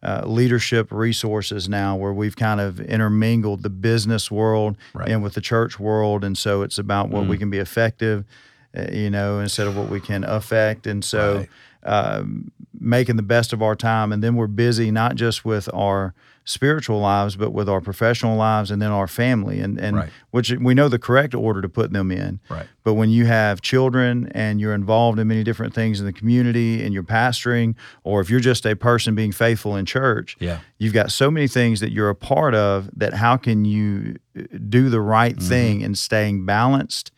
uh, 0.00 0.22
leadership 0.26 0.92
resources 0.92 1.68
now 1.68 1.96
where 1.96 2.12
we've 2.12 2.36
kind 2.36 2.60
of 2.60 2.78
intermingled 2.78 3.64
the 3.64 3.70
business 3.70 4.30
world 4.30 4.76
Right. 4.92 5.08
and 5.08 5.24
with 5.24 5.32
the 5.34 5.40
church 5.40 5.80
world, 5.80 6.22
and 6.22 6.38
so 6.38 6.62
it's 6.62 6.78
about 6.78 7.08
what 7.10 7.24
Mm. 7.24 7.28
we 7.30 7.38
can 7.38 7.50
be 7.50 7.58
effective, 7.58 8.24
uh, 8.78 8.84
you 8.92 9.10
know, 9.10 9.40
instead 9.40 9.66
of 9.66 9.74
what 9.74 9.88
we 9.88 10.00
can 10.00 10.22
affect. 10.22 10.86
And 10.86 11.04
so 11.04 11.38
Right. 11.38 11.48
um, 11.82 12.52
making 12.78 13.16
the 13.16 13.22
best 13.22 13.52
of 13.52 13.60
our 13.60 13.74
time. 13.74 14.12
And 14.12 14.22
then 14.22 14.36
we're 14.36 14.46
busy 14.46 14.90
not 14.92 15.16
just 15.16 15.44
with 15.44 15.68
our 15.74 16.14
spiritual 16.44 17.00
lives, 17.00 17.36
but 17.36 17.52
with 17.52 17.68
our 17.68 17.80
professional 17.80 18.36
lives 18.36 18.70
and 18.70 18.80
then 18.82 18.90
our 18.90 19.06
family, 19.08 19.60
and, 19.60 19.78
and 19.80 19.96
Right. 19.96 20.10
which 20.30 20.50
we 20.52 20.74
know 20.74 20.88
the 20.88 20.98
correct 20.98 21.34
order 21.34 21.62
to 21.62 21.68
put 21.68 21.92
them 21.92 22.10
in. 22.12 22.40
Right. 22.50 22.66
But 22.82 22.94
when 22.94 23.08
you 23.08 23.24
have 23.26 23.62
children 23.62 24.28
and 24.34 24.60
you're 24.60 24.74
involved 24.74 25.18
in 25.18 25.26
many 25.28 25.42
different 25.42 25.72
things 25.72 26.00
in 26.00 26.06
the 26.06 26.12
community 26.12 26.82
and 26.84 26.92
you're 26.92 27.02
pastoring, 27.02 27.74
or 28.02 28.20
if 28.20 28.28
you're 28.28 28.40
just 28.40 28.66
a 28.66 28.76
person 28.76 29.14
being 29.14 29.32
faithful 29.32 29.74
in 29.74 29.86
church, 29.86 30.36
Yeah. 30.38 30.58
you've 30.78 30.92
got 30.92 31.10
so 31.10 31.30
many 31.30 31.48
things 31.48 31.80
that 31.80 31.92
you're 31.92 32.10
a 32.10 32.14
part 32.14 32.54
of 32.54 32.90
that 32.94 33.14
how 33.14 33.36
can 33.38 33.64
you 33.64 34.16
do 34.68 34.90
the 34.90 35.00
right 35.00 35.36
Mm-hmm. 35.36 35.48
thing 35.48 35.82
and 35.82 35.96
staying 35.96 36.44
balanced 36.44 37.10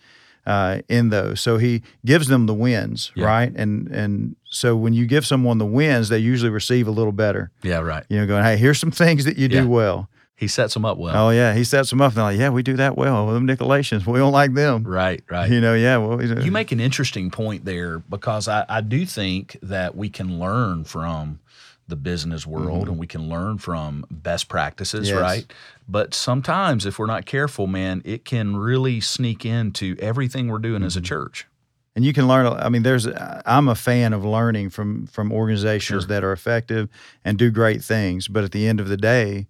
uh, 0.47 0.81
in 0.89 1.09
those 1.11 1.41
so 1.41 1.59
he 1.59 1.83
gives 2.05 2.29
them 2.29 2.47
the 2.47 2.55
wins 2.55 3.13
Yeah. 3.15 3.27
right 3.27 3.53
and 3.57 3.89
and 3.89 4.37
so 4.49 4.77
when 4.77 4.93
you 4.95 5.07
give 5.07 5.27
someone 5.27 5.59
the 5.59 5.67
wins 5.67 6.09
they 6.09 6.19
usually 6.19 6.51
receive 6.51 6.87
a 6.87 6.91
little 6.93 7.13
better 7.13 7.51
Yeah. 7.63 7.79
Right. 7.79 8.05
you 8.09 8.19
know 8.19 8.27
going 8.27 8.45
hey 8.45 8.57
here's 8.57 8.79
some 8.79 8.91
things 8.93 9.25
that 9.25 9.37
you 9.37 9.49
Yeah. 9.51 9.63
do 9.63 9.69
well 9.69 10.09
He 10.37 10.49
sets 10.49 10.75
them 10.75 10.85
up 10.85 10.99
well. 10.99 11.17
oh 11.27 11.31
yeah 11.31 11.55
he 11.55 11.65
sets 11.65 11.91
them 11.91 12.01
up 12.01 12.09
and 12.13 12.17
they're 12.19 12.25
like 12.25 12.39
yeah 12.39 12.51
we 12.51 12.63
do 12.63 12.77
that 12.77 12.97
well 12.97 13.27
with 13.27 13.35
them 13.35 13.47
Nicolaitans 13.47 14.07
we 14.07 14.19
don't 14.19 14.33
like 14.33 14.53
them 14.55 14.85
Right. 14.85 15.23
Right. 15.31 15.51
you 15.51 15.61
know 15.61 15.75
yeah 15.75 15.97
well 15.97 16.23
you 16.23 16.35
know, 16.35 16.43
You 16.43 16.53
make 16.53 16.73
an 16.73 16.81
interesting 16.81 17.31
point 17.31 17.65
there 17.65 17.99
because 17.99 18.47
I, 18.47 18.65
I 18.69 18.81
do 18.83 19.05
think 19.07 19.57
that 19.63 19.97
we 19.97 20.09
can 20.11 20.39
learn 20.39 20.85
from 20.85 21.41
the 21.89 21.97
business 21.97 22.47
world 22.47 22.89
and 22.89 22.99
we 22.99 23.07
can 23.07 23.29
learn 23.29 23.59
from 23.59 24.05
best 24.11 24.49
practices, 24.49 25.09
Mm-hmm. 25.09 25.19
Yes. 25.19 25.23
right? 25.23 25.53
But 25.89 26.15
sometimes, 26.15 26.85
if 26.85 26.99
we're 26.99 27.07
not 27.07 27.27
careful, 27.27 27.67
man, 27.67 28.03
it 28.05 28.25
can 28.25 28.57
really 28.57 29.01
sneak 29.01 29.45
into 29.47 29.97
everything 30.01 30.49
we're 30.49 30.59
doing 30.59 30.77
Mm-hmm. 30.81 30.87
as 30.87 30.97
a 30.97 31.01
church. 31.01 31.47
and 31.95 32.05
you 32.05 32.13
can 32.13 32.27
learn 32.29 32.47
i 32.47 32.69
mean 32.69 32.83
there's 32.83 33.07
i'm 33.47 33.69
a 33.69 33.75
fan 33.75 34.13
of 34.13 34.23
learning 34.25 34.69
from 34.71 35.07
from 35.07 35.33
organizations 35.33 36.03
Sure. 36.03 36.09
that 36.09 36.23
are 36.25 36.33
effective 36.33 36.89
and 37.25 37.39
do 37.39 37.51
great 37.51 37.83
things 37.83 38.29
but 38.29 38.45
at 38.45 38.53
the 38.53 38.67
end 38.67 38.81
of 38.81 38.89
the 38.89 38.99
day 38.99 39.47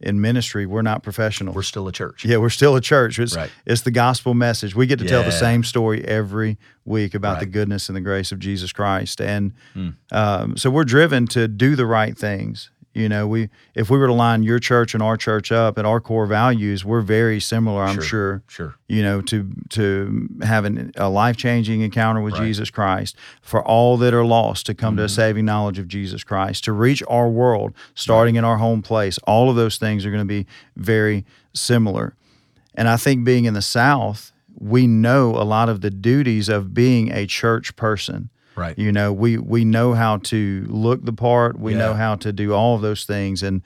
in 0.00 0.20
ministry 0.20 0.66
we're 0.66 0.82
not 0.82 1.02
professionals. 1.02 1.56
We're 1.56 1.62
still 1.62 1.88
a 1.88 1.92
church. 1.92 2.24
yeah 2.24 2.36
we're 2.36 2.50
still 2.50 2.76
a 2.76 2.80
church. 2.80 3.18
It's, 3.18 3.34
Right. 3.36 3.50
it's 3.64 3.80
the 3.82 3.90
gospel 3.90 4.34
message. 4.34 4.74
We 4.74 4.86
get 4.86 4.98
to 4.98 5.06
tell 5.08 5.22
the 5.22 5.32
same 5.32 5.64
story 5.64 6.04
every 6.04 6.58
week 6.84 7.14
about 7.14 7.40
the 7.40 7.46
goodness 7.46 7.88
and 7.88 7.96
the 7.96 8.00
grace 8.02 8.30
of 8.32 8.38
jesus 8.38 8.72
christ. 8.72 9.20
And 9.20 9.52
Hmm. 9.74 9.88
um, 10.12 10.56
so 10.56 10.70
we're 10.70 10.84
driven 10.84 11.26
to 11.28 11.48
do 11.48 11.76
the 11.76 11.86
right 11.86 12.16
things 12.16 12.70
you 12.96 13.08
know 13.08 13.26
we 13.26 13.48
if 13.74 13.90
we 13.90 13.98
were 13.98 14.06
to 14.06 14.12
line 14.12 14.42
your 14.42 14.58
church 14.58 14.94
and 14.94 15.02
our 15.02 15.16
church 15.16 15.52
up 15.52 15.76
and 15.76 15.86
our 15.86 16.00
core 16.00 16.26
values 16.26 16.84
we're 16.84 17.00
very 17.02 17.38
similar 17.38 17.82
i'm 17.82 18.00
sure 18.02 18.42
Sure. 18.48 18.74
you 18.88 19.02
know, 19.02 19.20
to 19.20 19.50
to 19.70 20.28
have 20.42 20.64
an, 20.64 20.92
a 20.96 21.08
life 21.08 21.36
changing 21.36 21.82
encounter 21.82 22.20
with 22.20 22.34
Right. 22.34 22.40
Mm-hmm. 22.40 22.48
Jesus 22.48 22.70
Christ, 22.70 23.16
for 23.42 23.62
all 23.64 23.96
that 23.98 24.14
are 24.14 24.24
lost 24.24 24.66
to 24.66 24.74
come 24.74 24.96
to 24.96 25.04
a 25.04 25.08
saving 25.08 25.44
knowledge 25.44 25.78
of 25.78 25.88
Jesus 25.88 26.24
Christ, 26.24 26.64
to 26.64 26.72
reach 26.72 27.02
our 27.08 27.28
world, 27.28 27.74
starting 27.94 28.36
in 28.36 28.44
our 28.44 28.56
home 28.58 28.82
place. 28.82 29.18
All 29.26 29.50
of 29.50 29.56
those 29.56 29.78
things 29.78 30.04
are 30.06 30.10
going 30.10 30.26
to 30.26 30.34
be 30.42 30.46
very 30.76 31.24
similar. 31.52 32.14
And 32.74 32.88
I 32.88 32.96
think 32.96 33.24
being 33.24 33.44
in 33.44 33.54
the 33.54 33.62
South, 33.62 34.32
we 34.58 34.86
know 34.86 35.30
a 35.30 35.44
lot 35.44 35.68
of 35.68 35.80
the 35.80 35.90
duties 35.90 36.48
of 36.48 36.72
being 36.72 37.10
a 37.12 37.26
church 37.26 37.76
person. 37.76 38.30
Right. 38.56 38.78
You 38.78 38.90
know, 38.92 39.12
we 39.12 39.38
we 39.38 39.64
know 39.64 39.92
how 39.94 40.16
to 40.18 40.66
look 40.68 41.04
the 41.04 41.12
part. 41.12 41.58
We 41.58 41.74
know 41.74 41.94
how 41.94 42.14
to 42.16 42.32
do 42.32 42.52
all 42.54 42.74
of 42.74 42.80
those 42.82 43.04
things, 43.04 43.42
and 43.42 43.62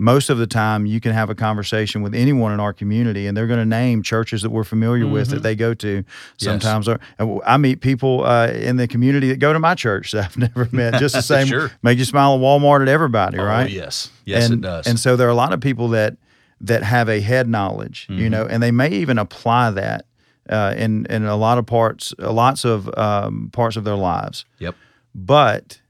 most 0.00 0.30
of 0.30 0.38
the 0.38 0.46
time, 0.46 0.86
you 0.86 1.00
can 1.00 1.10
have 1.12 1.28
a 1.28 1.34
conversation 1.34 2.02
with 2.02 2.14
anyone 2.14 2.52
in 2.52 2.60
our 2.60 2.72
community, 2.72 3.26
and 3.26 3.36
they're 3.36 3.48
going 3.48 3.58
to 3.58 3.64
name 3.66 4.00
churches 4.04 4.42
that 4.42 4.50
we're 4.50 4.62
familiar 4.62 5.08
with 5.08 5.26
Mm-hmm. 5.26 5.34
that 5.38 5.42
they 5.42 5.56
go 5.56 5.74
to. 5.74 6.04
Sometimes, 6.36 6.86
or 6.88 7.00
and 7.18 7.40
I 7.44 7.56
meet 7.56 7.80
people 7.80 8.24
uh, 8.24 8.46
in 8.46 8.76
the 8.76 8.86
community 8.86 9.28
that 9.30 9.40
go 9.40 9.52
to 9.52 9.58
my 9.58 9.74
church 9.74 10.12
that 10.12 10.24
I've 10.26 10.36
never 10.36 10.68
met. 10.70 10.94
Just 11.00 11.16
the 11.16 11.22
same, 11.34 11.48
Sure. 11.48 11.72
make 11.82 11.98
you 11.98 12.04
smile 12.04 12.34
at 12.36 12.40
Walmart 12.40 12.82
at 12.82 12.86
everybody, 12.88 13.38
right? 13.38 13.64
Oh, 13.64 13.68
yes. 13.68 14.10
Yes, 14.24 14.44
and, 14.44 14.54
it 14.54 14.60
does. 14.60 14.86
And 14.86 15.00
so 15.00 15.16
there 15.16 15.26
are 15.26 15.30
a 15.30 15.34
lot 15.34 15.52
of 15.52 15.60
people 15.60 15.88
that 15.88 16.16
that 16.60 16.84
have 16.84 17.08
a 17.08 17.20
head 17.20 17.48
knowledge, 17.48 18.06
Mm-hmm. 18.08 18.20
you 18.20 18.30
know, 18.30 18.46
and 18.46 18.62
they 18.62 18.70
may 18.70 18.90
even 18.90 19.18
apply 19.18 19.72
that 19.72 20.04
uh, 20.48 20.74
in 20.76 21.06
in 21.06 21.24
a 21.24 21.36
lot 21.36 21.58
of 21.58 21.66
parts, 21.66 22.12
uh, 22.18 22.32
lots 22.32 22.64
of 22.64 22.88
um, 22.98 23.50
parts 23.52 23.76
of 23.76 23.84
their 23.84 23.96
lives. 23.96 24.44
yep. 24.58 24.74
But 25.14 25.80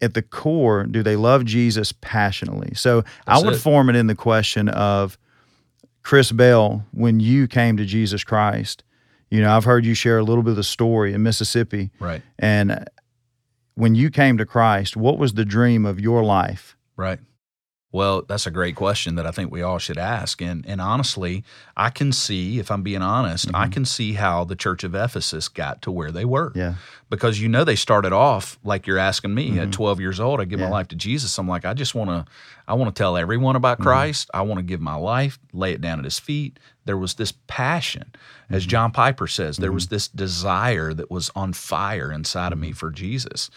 at 0.00 0.14
the 0.14 0.22
core, 0.22 0.84
do 0.84 1.02
they 1.02 1.16
love 1.16 1.44
Jesus 1.44 1.92
passionately? 2.00 2.72
So 2.74 3.02
I 3.26 3.40
would 3.42 3.54
it. 3.54 3.58
form 3.58 3.90
it 3.90 3.96
in 3.96 4.06
the 4.06 4.14
question 4.14 4.68
of 4.68 5.18
Chris 6.02 6.30
Bell, 6.32 6.84
when 6.92 7.18
you 7.20 7.48
came 7.48 7.76
to 7.76 7.84
Jesus 7.84 8.22
Christ. 8.24 8.84
You 9.30 9.42
know, 9.42 9.54
I've 9.54 9.64
heard 9.64 9.84
you 9.84 9.92
share 9.94 10.18
a 10.18 10.22
little 10.22 10.42
bit 10.42 10.50
of 10.50 10.56
the 10.56 10.64
story 10.64 11.12
in 11.12 11.22
Mississippi, 11.22 11.90
Right. 12.00 12.22
and 12.38 12.88
when 13.74 13.94
you 13.94 14.08
came 14.10 14.38
to 14.38 14.46
Christ, 14.46 14.96
what 14.96 15.18
was 15.18 15.34
the 15.34 15.44
dream 15.44 15.84
of 15.84 16.00
your 16.00 16.24
life? 16.24 16.76
Right. 16.96 17.18
Well, 17.90 18.20
that's 18.28 18.46
a 18.46 18.50
great 18.50 18.76
question 18.76 19.14
that 19.14 19.26
I 19.26 19.30
think 19.30 19.50
we 19.50 19.62
all 19.62 19.78
should 19.78 19.96
ask. 19.96 20.42
And 20.42 20.64
and 20.66 20.78
honestly, 20.80 21.42
I 21.76 21.88
can 21.88 22.12
see, 22.12 22.58
if 22.58 22.70
I'm 22.70 22.82
being 22.82 23.00
honest, 23.02 23.46
Mm-hmm. 23.46 23.56
I 23.56 23.68
can 23.68 23.84
see 23.86 24.12
how 24.12 24.44
the 24.44 24.56
church 24.56 24.84
of 24.84 24.94
Ephesus 24.94 25.48
got 25.48 25.80
to 25.82 25.90
where 25.90 26.10
they 26.10 26.24
were. 26.26 26.52
Yeah. 26.54 26.74
Because 27.08 27.40
you 27.40 27.48
know 27.48 27.64
they 27.64 27.76
started 27.76 28.12
off 28.12 28.58
like 28.62 28.86
you're 28.86 28.98
asking 28.98 29.34
me 29.34 29.58
at 29.58 29.72
12 29.72 30.00
years 30.00 30.20
old, 30.20 30.40
I 30.40 30.44
give 30.44 30.58
my 30.60 30.66
Mm-hmm. 30.66 30.72
Life 30.74 30.88
to 30.88 30.96
Jesus. 30.96 31.38
I'm 31.38 31.48
like, 31.48 31.64
I 31.64 31.72
just 31.72 31.94
want 31.94 32.10
to 32.10 32.26
I 32.66 32.74
want 32.74 32.94
to 32.94 32.98
tell 33.02 33.16
everyone 33.16 33.52
Mm-hmm. 33.54 33.56
about 33.56 33.78
Christ. 33.80 34.30
I 34.34 34.42
want 34.42 34.58
to 34.58 34.62
give 34.64 34.80
my 34.82 34.96
life, 34.96 35.38
lay 35.54 35.72
it 35.72 35.80
down 35.80 35.98
at 35.98 36.04
his 36.04 36.18
feet. 36.18 36.58
There 36.84 36.98
was 36.98 37.14
this 37.14 37.32
passion. 37.46 38.12
As 38.50 38.62
Mm-hmm. 38.62 38.70
John 38.70 38.90
Piper 38.92 39.26
says, 39.26 39.56
there 39.56 39.72
was 39.72 39.86
this 39.88 40.08
desire 40.08 40.92
that 40.92 41.10
was 41.10 41.30
on 41.34 41.54
fire 41.54 42.12
inside 42.12 42.52
of 42.52 42.58
me 42.58 42.68
Mm-hmm. 42.68 42.76
for 42.76 42.90
Jesus. 42.90 43.48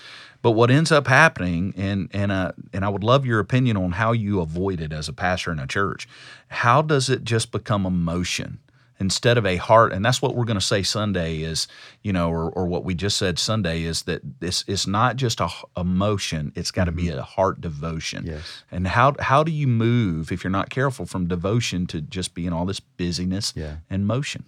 But 0.42 0.52
what 0.52 0.72
ends 0.72 0.92
up 0.92 1.08
happening, 1.08 1.74
and 1.78 2.10
and 2.14 2.32
uh, 2.32 2.54
and 2.74 2.84
I 2.84 2.90
would 2.90 3.04
love 3.04 3.26
your 3.26 3.40
opinion 3.40 3.78
on 3.78 3.92
how 3.92 4.12
you 4.12 4.42
avoid 4.42 4.82
it 4.82 4.92
as 4.92 5.08
a 5.08 5.14
pastor 5.14 5.52
in 5.52 5.60
a 5.60 5.68
church. 5.68 6.08
How 6.48 6.82
does 6.82 7.10
it 7.10 7.24
just 7.24 7.52
become 7.52 7.86
emotion 7.86 8.60
instead 9.00 9.38
of 9.38 9.46
a 9.46 9.58
heart? 9.58 9.94
And 9.94 10.04
that's 10.04 10.20
what 10.20 10.36
we're 10.36 10.46
going 10.46 10.60
to 10.60 10.66
say 10.66 10.82
Sunday 10.82 11.42
is, 11.42 11.68
you 12.02 12.12
know, 12.12 12.30
or, 12.32 12.50
or 12.50 12.66
what 12.66 12.84
we 12.84 12.96
just 12.96 13.18
said 13.18 13.38
Sunday 13.38 13.84
is 13.84 14.04
that 14.04 14.22
this 14.40 14.64
is 14.68 14.88
not 14.88 15.16
just 15.16 15.40
a 15.40 15.50
emotion; 15.78 16.52
it's 16.56 16.72
got 16.72 16.86
to 16.86 16.92
be 16.92 17.10
a 17.10 17.22
heart 17.22 17.62
devotion. 17.62 18.24
Mm-hmm. 18.24 18.32
Yes. 18.32 18.64
And 18.72 18.88
how 18.88 19.14
how 19.20 19.44
do 19.44 19.52
you 19.52 19.68
move 19.68 20.32
if 20.32 20.44
you're 20.44 20.50
not 20.50 20.72
careful 20.72 21.06
from 21.06 21.28
devotion 21.28 21.86
to 21.88 22.02
just 22.02 22.34
being 22.34 22.52
all 22.52 22.66
this 22.66 22.80
busyness 22.80 23.54
Yeah. 23.56 23.76
and 23.92 24.08
motion? 24.08 24.46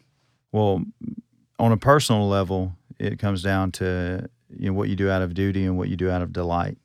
Well, 0.51 0.85
on 1.59 1.71
a 1.71 1.77
personal 1.77 2.27
level, 2.27 2.73
it 2.99 3.19
comes 3.19 3.43
down 3.43 3.71
to 3.73 4.29
you 4.57 4.67
know 4.67 4.73
what 4.73 4.89
you 4.89 4.95
do 4.95 5.09
out 5.09 5.21
of 5.21 5.33
duty 5.33 5.65
and 5.65 5.77
what 5.77 5.89
you 5.89 5.95
do 5.95 6.09
out 6.09 6.21
of 6.21 6.33
delight. 6.33 6.77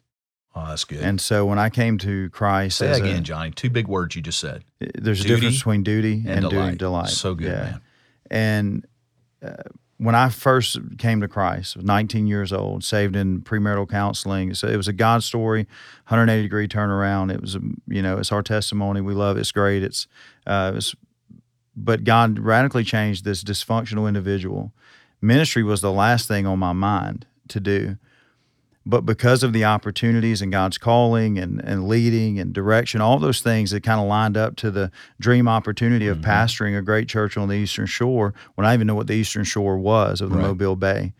Oh, 0.54 0.66
that's 0.66 0.84
good. 0.84 1.00
And 1.00 1.20
so 1.20 1.46
when 1.46 1.58
I 1.58 1.70
came 1.70 1.98
to 1.98 2.30
Christ, 2.30 2.78
Say 2.78 2.88
that 2.88 3.00
a- 3.00 3.04
again, 3.04 3.22
Johnny. 3.24 3.50
Two 3.50 3.70
big 3.70 3.86
words 3.86 4.16
you 4.16 4.22
just 4.22 4.38
said. 4.40 4.64
there's 4.80 5.24
a 5.24 5.28
difference 5.28 5.56
between 5.56 5.82
duty 5.82 6.14
and 6.26 6.30
and, 6.30 6.50
doing 6.50 6.50
delight. 6.50 6.78
delight. 6.78 7.10
So 7.10 7.34
good, 7.34 7.48
man. 7.52 7.80
And 8.30 8.86
uh, 9.42 9.54
when 9.98 10.14
I 10.14 10.28
first 10.30 10.78
came 10.98 11.20
to 11.20 11.28
Christ, 11.28 11.76
I 11.76 11.80
was 11.80 11.84
19 11.86 12.26
years 12.26 12.52
old, 12.52 12.84
saved 12.84 13.14
in 13.16 13.42
premarital 13.42 13.88
counseling. 13.88 14.54
So 14.54 14.68
it 14.68 14.76
was 14.76 14.88
a 14.88 14.92
God 14.92 15.22
story, 15.22 15.62
180 16.08 16.42
degree 16.42 16.68
turnaround. 16.68 17.32
It 17.32 17.40
was, 17.40 17.54
a, 17.54 17.60
you 17.86 18.02
know, 18.02 18.18
it's 18.18 18.32
our 18.32 18.42
testimony. 18.42 19.00
We 19.00 19.14
love 19.14 19.36
it. 19.36 19.40
It's 19.40 19.52
great. 19.52 19.82
It's, 19.82 20.06
uh, 20.46 20.72
it's, 20.76 20.94
but 21.76 22.04
God 22.04 22.38
radically 22.38 22.84
changed 22.84 23.24
this 23.24 23.44
dysfunctional 23.44 24.08
individual. 24.08 24.72
Ministry 25.20 25.62
was 25.62 25.80
the 25.80 25.92
last 25.92 26.26
thing 26.28 26.46
on 26.46 26.58
my 26.58 26.72
mind 26.72 27.26
to 27.50 27.60
do. 27.60 27.96
But 28.86 29.02
because 29.02 29.42
of 29.42 29.52
the 29.52 29.66
opportunities 29.66 30.40
and 30.40 30.50
God's 30.50 30.78
calling 30.78 31.38
and, 31.38 31.60
and 31.62 31.88
leading 31.88 32.38
and 32.40 32.54
direction, 32.54 33.02
all 33.02 33.18
those 33.18 33.42
things 33.42 33.70
that 33.70 33.82
kind 33.82 34.00
of 34.00 34.06
lined 34.06 34.36
up 34.36 34.56
to 34.56 34.70
the 34.70 34.90
dream 35.20 35.46
opportunity 35.46 36.08
of 36.08 36.18
mm-hmm. 36.18 36.30
pastoring 36.30 36.78
a 36.78 36.80
great 36.80 37.06
church 37.06 37.36
on 37.36 37.48
the 37.48 37.54
Eastern 37.54 37.84
Shore 37.84 38.32
when 38.54 38.66
I 38.66 38.72
even 38.72 38.86
know 38.86 38.94
what 38.94 39.06
the 39.06 39.14
Eastern 39.14 39.44
Shore 39.44 39.76
was 39.76 40.22
of 40.22 40.30
the 40.30 40.36
Right. 40.36 40.46
Mobile 40.46 40.76
Bay. 40.76 41.12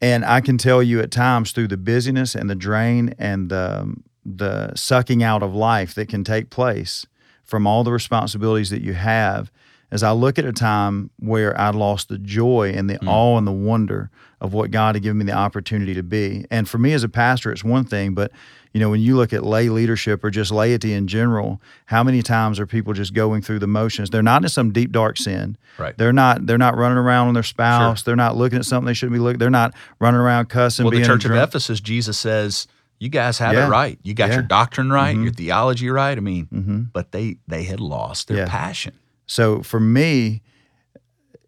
And 0.00 0.24
I 0.24 0.40
can 0.40 0.58
tell 0.58 0.80
you 0.80 1.00
at 1.00 1.10
times 1.10 1.50
through 1.50 1.68
the 1.68 1.76
busyness 1.76 2.36
and 2.36 2.48
the 2.48 2.54
drain 2.54 3.14
and 3.18 3.48
the, 3.48 3.94
the 4.24 4.74
sucking 4.76 5.24
out 5.24 5.42
of 5.42 5.54
life 5.54 5.94
that 5.94 6.08
can 6.08 6.22
take 6.22 6.50
place 6.50 7.04
from 7.44 7.66
all 7.66 7.82
the 7.82 7.92
responsibilities 7.92 8.70
that 8.70 8.82
you 8.82 8.94
have, 8.94 9.50
as 9.92 10.02
I 10.02 10.10
look 10.10 10.38
at 10.38 10.44
a 10.44 10.52
time 10.52 11.10
where 11.20 11.56
I 11.60 11.70
lost 11.70 12.08
the 12.08 12.18
joy 12.18 12.72
and 12.74 12.90
the 12.90 12.98
awe 13.06 13.38
and 13.38 13.46
the 13.46 13.52
wonder 13.52 14.10
of 14.40 14.52
what 14.52 14.72
God 14.72 14.96
had 14.96 15.02
given 15.04 15.18
me 15.18 15.24
the 15.26 15.32
opportunity 15.32 15.94
to 15.94 16.02
be. 16.02 16.44
And 16.50 16.68
for 16.68 16.78
me 16.78 16.92
as 16.94 17.04
a 17.04 17.08
pastor, 17.08 17.52
it's 17.52 17.62
one 17.62 17.84
thing, 17.84 18.14
but 18.14 18.32
you 18.72 18.80
know, 18.80 18.88
when 18.88 19.00
you 19.02 19.16
look 19.16 19.34
at 19.34 19.44
lay 19.44 19.68
leadership 19.68 20.24
or 20.24 20.30
just 20.30 20.50
laity 20.50 20.94
in 20.94 21.06
general, 21.06 21.60
how 21.84 22.02
many 22.02 22.22
times 22.22 22.58
are 22.58 22.66
people 22.66 22.94
just 22.94 23.12
going 23.12 23.42
through 23.42 23.58
the 23.58 23.66
motions? 23.66 24.08
They're 24.08 24.22
not 24.22 24.42
in 24.42 24.48
some 24.48 24.72
deep 24.72 24.90
dark 24.92 25.18
sin. 25.18 25.58
Right. 25.78 25.96
They're 25.96 26.12
not 26.12 26.46
they're 26.46 26.56
not 26.58 26.76
running 26.76 26.96
around 26.98 27.28
on 27.28 27.34
their 27.34 27.42
spouse. 27.42 28.02
They're 28.02 28.16
not 28.16 28.34
looking 28.36 28.58
at 28.58 28.64
something 28.64 28.86
they 28.86 28.94
shouldn't 28.94 29.12
be 29.12 29.20
looking. 29.20 29.38
They're 29.38 29.50
not 29.50 29.74
running 30.00 30.18
around 30.18 30.46
cussing. 30.48 30.86
Well, 30.86 30.98
the 30.98 31.04
church 31.04 31.26
of. 31.26 31.32
Ephesus, 31.32 31.80
Jesus 31.80 32.16
says, 32.18 32.66
"You 32.98 33.10
guys 33.10 33.36
have 33.38 33.52
Yeah. 33.52 33.66
it 33.66 33.68
right. 33.68 33.98
You 34.02 34.14
got 34.14 34.30
Yeah. 34.30 34.36
your 34.36 34.42
doctrine 34.44 34.90
right, 34.90 35.14
your 35.14 35.32
theology 35.32 35.90
right. 35.90 36.16
I 36.16 36.20
mean, 36.22 36.48
Mhm. 36.52 36.86
but 36.94 37.12
they 37.12 37.36
they 37.46 37.64
had 37.64 37.78
lost 37.78 38.28
their 38.28 38.38
Yeah. 38.38 38.48
passion. 38.48 38.94
So 39.32 39.62
for 39.62 39.80
me, 39.80 40.42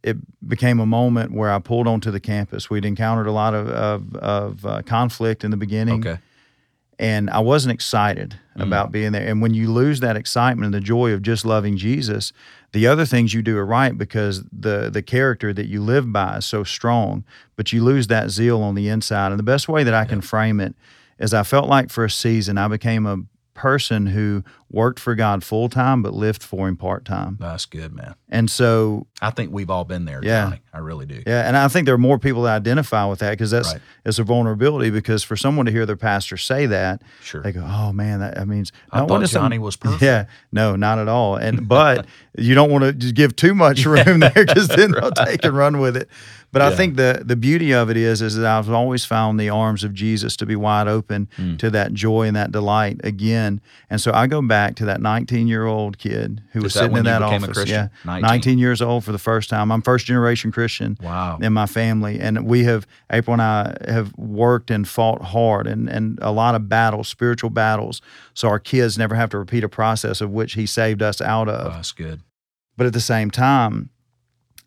it 0.02 0.16
became 0.48 0.80
a 0.80 0.86
moment 0.86 1.32
where 1.32 1.52
I 1.52 1.58
pulled 1.58 1.86
onto 1.86 2.10
the 2.10 2.20
campus. 2.20 2.70
We'd 2.70 2.86
encountered 2.86 3.26
a 3.26 3.32
lot 3.32 3.52
of 3.52 3.68
of, 3.68 4.16
of 4.16 4.66
uh, 4.66 4.82
conflict 4.82 5.44
in 5.44 5.50
the 5.50 5.58
beginning, 5.58 6.06
Okay, 6.06 6.18
and 6.98 7.28
I 7.28 7.40
wasn't 7.40 7.74
excited 7.74 8.38
about 8.56 8.90
being 8.90 9.12
there. 9.12 9.26
And 9.26 9.42
when 9.42 9.52
you 9.52 9.70
lose 9.70 10.00
that 10.00 10.16
excitement 10.16 10.64
and 10.64 10.72
the 10.74 10.80
joy 10.80 11.12
of 11.12 11.20
just 11.20 11.44
loving 11.44 11.76
Jesus, 11.76 12.32
the 12.72 12.86
other 12.86 13.04
things 13.04 13.34
you 13.34 13.42
do 13.42 13.58
are 13.58 13.66
right 13.66 13.96
because 13.98 14.44
the 14.44 14.88
the 14.90 15.02
character 15.02 15.52
that 15.52 15.66
you 15.66 15.82
live 15.82 16.10
by 16.10 16.38
is 16.38 16.46
so 16.46 16.64
strong, 16.64 17.22
but 17.54 17.70
you 17.70 17.84
lose 17.84 18.06
that 18.06 18.30
zeal 18.30 18.62
on 18.62 18.74
the 18.74 18.88
inside. 18.88 19.30
And 19.30 19.38
the 19.38 19.42
best 19.44 19.68
way 19.68 19.84
that 19.84 19.94
I 19.94 20.06
can 20.06 20.22
frame 20.22 20.58
it 20.58 20.74
is 21.18 21.34
I 21.34 21.42
felt 21.42 21.68
like 21.68 21.90
for 21.90 22.04
a 22.04 22.10
season 22.10 22.56
I 22.56 22.68
became 22.68 23.04
a 23.04 23.18
person 23.54 24.06
who 24.06 24.42
worked 24.70 24.98
for 24.98 25.14
God 25.14 25.44
full 25.44 25.68
time 25.68 26.02
but 26.02 26.12
lived 26.12 26.42
for 26.42 26.66
him 26.68 26.76
part 26.76 27.04
time. 27.04 27.36
that's 27.40 27.64
good, 27.66 27.94
man. 27.94 28.16
And 28.28 28.50
so 28.50 29.06
I 29.22 29.30
think 29.30 29.52
we've 29.52 29.70
all 29.70 29.84
been 29.84 30.04
there, 30.04 30.18
Yeah. 30.22 30.46
Johnny. 30.46 30.60
I 30.72 30.78
really 30.78 31.06
do. 31.06 31.22
yeah, 31.24 31.46
and 31.46 31.56
I 31.56 31.68
think 31.68 31.86
there 31.86 31.94
are 31.94 31.98
more 31.98 32.18
people 32.18 32.42
that 32.42 32.56
identify 32.56 33.04
with 33.06 33.20
that 33.20 33.30
because 33.30 33.52
that's 33.52 33.72
Right. 33.72 33.80
it's 34.04 34.18
a 34.18 34.24
vulnerability. 34.24 34.90
Because 34.90 35.22
for 35.22 35.36
someone 35.36 35.66
to 35.66 35.72
hear 35.72 35.86
their 35.86 35.96
pastor 35.96 36.36
say 36.36 36.66
that, 36.66 37.02
Sure. 37.22 37.42
they 37.42 37.52
go, 37.52 37.64
"Oh 37.64 37.92
man, 37.92 38.18
that, 38.18 38.34
that 38.34 38.48
means." 38.48 38.72
I 38.90 39.06
thought 39.06 39.24
Johnny 39.26 39.60
was 39.60 39.76
perfect. 39.76 40.02
Yeah, 40.02 40.24
no, 40.50 40.74
not 40.74 40.98
at 40.98 41.06
all. 41.06 41.36
And 41.36 41.68
but 41.68 42.06
you 42.36 42.56
don't 42.56 42.70
want 42.72 43.00
to 43.00 43.12
give 43.12 43.36
too 43.36 43.54
much 43.54 43.86
room 43.86 44.18
there 44.18 44.32
because 44.34 44.66
then 44.66 44.90
they'll 44.90 45.12
take 45.12 45.44
and 45.44 45.56
run 45.56 45.78
with 45.78 45.96
it. 45.96 46.08
But 46.54 46.62
I 46.62 46.74
think 46.74 46.96
the 46.96 47.22
the 47.22 47.36
beauty 47.36 47.72
of 47.74 47.90
it 47.90 47.96
is 47.98 48.22
is 48.22 48.36
that 48.36 48.46
I've 48.46 48.70
always 48.70 49.04
found 49.04 49.38
the 49.38 49.50
arms 49.50 49.84
of 49.84 49.92
Jesus 49.92 50.36
to 50.36 50.46
be 50.46 50.56
wide 50.56 50.88
open 50.88 51.28
Mm. 51.38 51.58
to 51.58 51.68
that 51.70 51.92
joy 51.92 52.22
and 52.28 52.34
that 52.36 52.52
delight 52.52 53.00
again. 53.04 53.60
And 53.90 54.00
so 54.00 54.12
I 54.12 54.26
go 54.26 54.40
back 54.40 54.76
to 54.76 54.84
that 54.86 55.00
19 55.02 55.46
year 55.48 55.66
old 55.66 55.98
kid 55.98 56.40
who 56.52 56.60
was 56.62 56.72
sitting 56.72 56.96
in 56.96 57.04
that 57.04 57.20
a 57.22 57.26
office. 57.26 57.50
Christian? 57.50 57.74
Yeah, 57.74 57.88
19. 58.04 58.22
19 58.28 58.58
years 58.58 58.80
old 58.80 59.04
for 59.04 59.12
the 59.12 59.18
first 59.18 59.50
time. 59.50 59.70
I'm 59.72 59.82
first 59.82 60.06
generation 60.06 60.52
Christian 60.52 60.96
Wow. 61.02 61.38
in 61.42 61.52
my 61.52 61.66
family. 61.66 62.20
And 62.20 62.46
we 62.46 62.64
have, 62.64 62.86
April 63.10 63.34
and 63.34 63.42
I 63.42 63.76
have 63.86 64.12
worked 64.16 64.70
and 64.70 64.86
fought 64.88 65.22
hard 65.22 65.66
and, 65.66 65.88
and 65.88 66.18
a 66.22 66.30
lot 66.30 66.54
of 66.54 66.68
battles, 66.68 67.08
spiritual 67.08 67.50
battles, 67.50 68.00
so 68.32 68.48
our 68.48 68.60
kids 68.60 68.96
never 68.96 69.14
have 69.16 69.28
to 69.30 69.38
repeat 69.38 69.64
a 69.64 69.68
process 69.68 70.20
of 70.20 70.30
which 70.30 70.52
He 70.54 70.66
saved 70.66 71.02
us 71.02 71.20
out 71.20 71.48
Oh, 71.48 71.52
of. 71.52 71.72
that's 71.74 71.92
good. 71.92 72.20
But 72.76 72.86
at 72.86 72.92
the 72.92 73.00
same 73.00 73.30
time, 73.30 73.90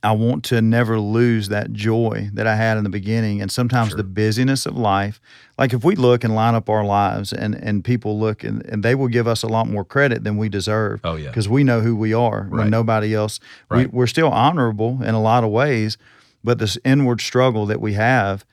I 0.04 0.12
want 0.12 0.44
to 0.46 0.62
never 0.62 1.00
lose 1.00 1.50
that 1.50 1.74
joy 1.74 2.30
that 2.34 2.46
I 2.46 2.56
had 2.56 2.77
in 2.77 2.84
the 2.84 2.89
beginning. 2.89 3.42
And 3.42 3.51
sometimes 3.51 3.89
Sure. 3.89 3.98
the 3.98 4.04
busyness 4.04 4.66
of 4.66 4.77
life, 4.77 5.20
like 5.58 5.74
if 5.74 5.84
we 5.84 5.96
look 5.96 6.24
and 6.24 6.36
line 6.36 6.54
up 6.56 6.70
our 6.70 6.86
lives 6.86 7.34
and, 7.34 7.56
and 7.56 7.84
people 7.84 8.20
look 8.20 8.44
and, 8.44 8.63
and 8.68 8.84
they 8.84 8.94
will 8.96 9.08
give 9.08 9.27
us 9.27 9.42
a 9.44 9.48
lot 9.48 9.68
more 9.68 9.84
credit 9.84 10.24
than 10.24 10.38
we 10.38 10.50
deserve 10.50 11.01
Oh 11.04 11.16
yeah. 11.16 11.30
because 11.30 11.50
we 11.50 11.63
know 11.63 11.82
who 11.82 11.96
we 11.96 12.13
are 12.13 12.44
Right. 12.44 12.60
when 12.63 12.70
nobody 12.70 13.13
else. 13.16 13.39
Right. 13.70 13.92
We, 13.92 13.98
we're 14.00 14.08
still 14.08 14.30
honorable 14.30 15.01
in 15.04 15.16
a 15.16 15.22
lot 15.22 15.44
of 15.44 15.50
ways, 15.50 15.98
but 16.44 16.60
this 16.60 16.77
inward 16.86 17.20
struggle 17.20 17.66
that 17.66 17.82
we 17.82 17.94
have, 17.94 18.46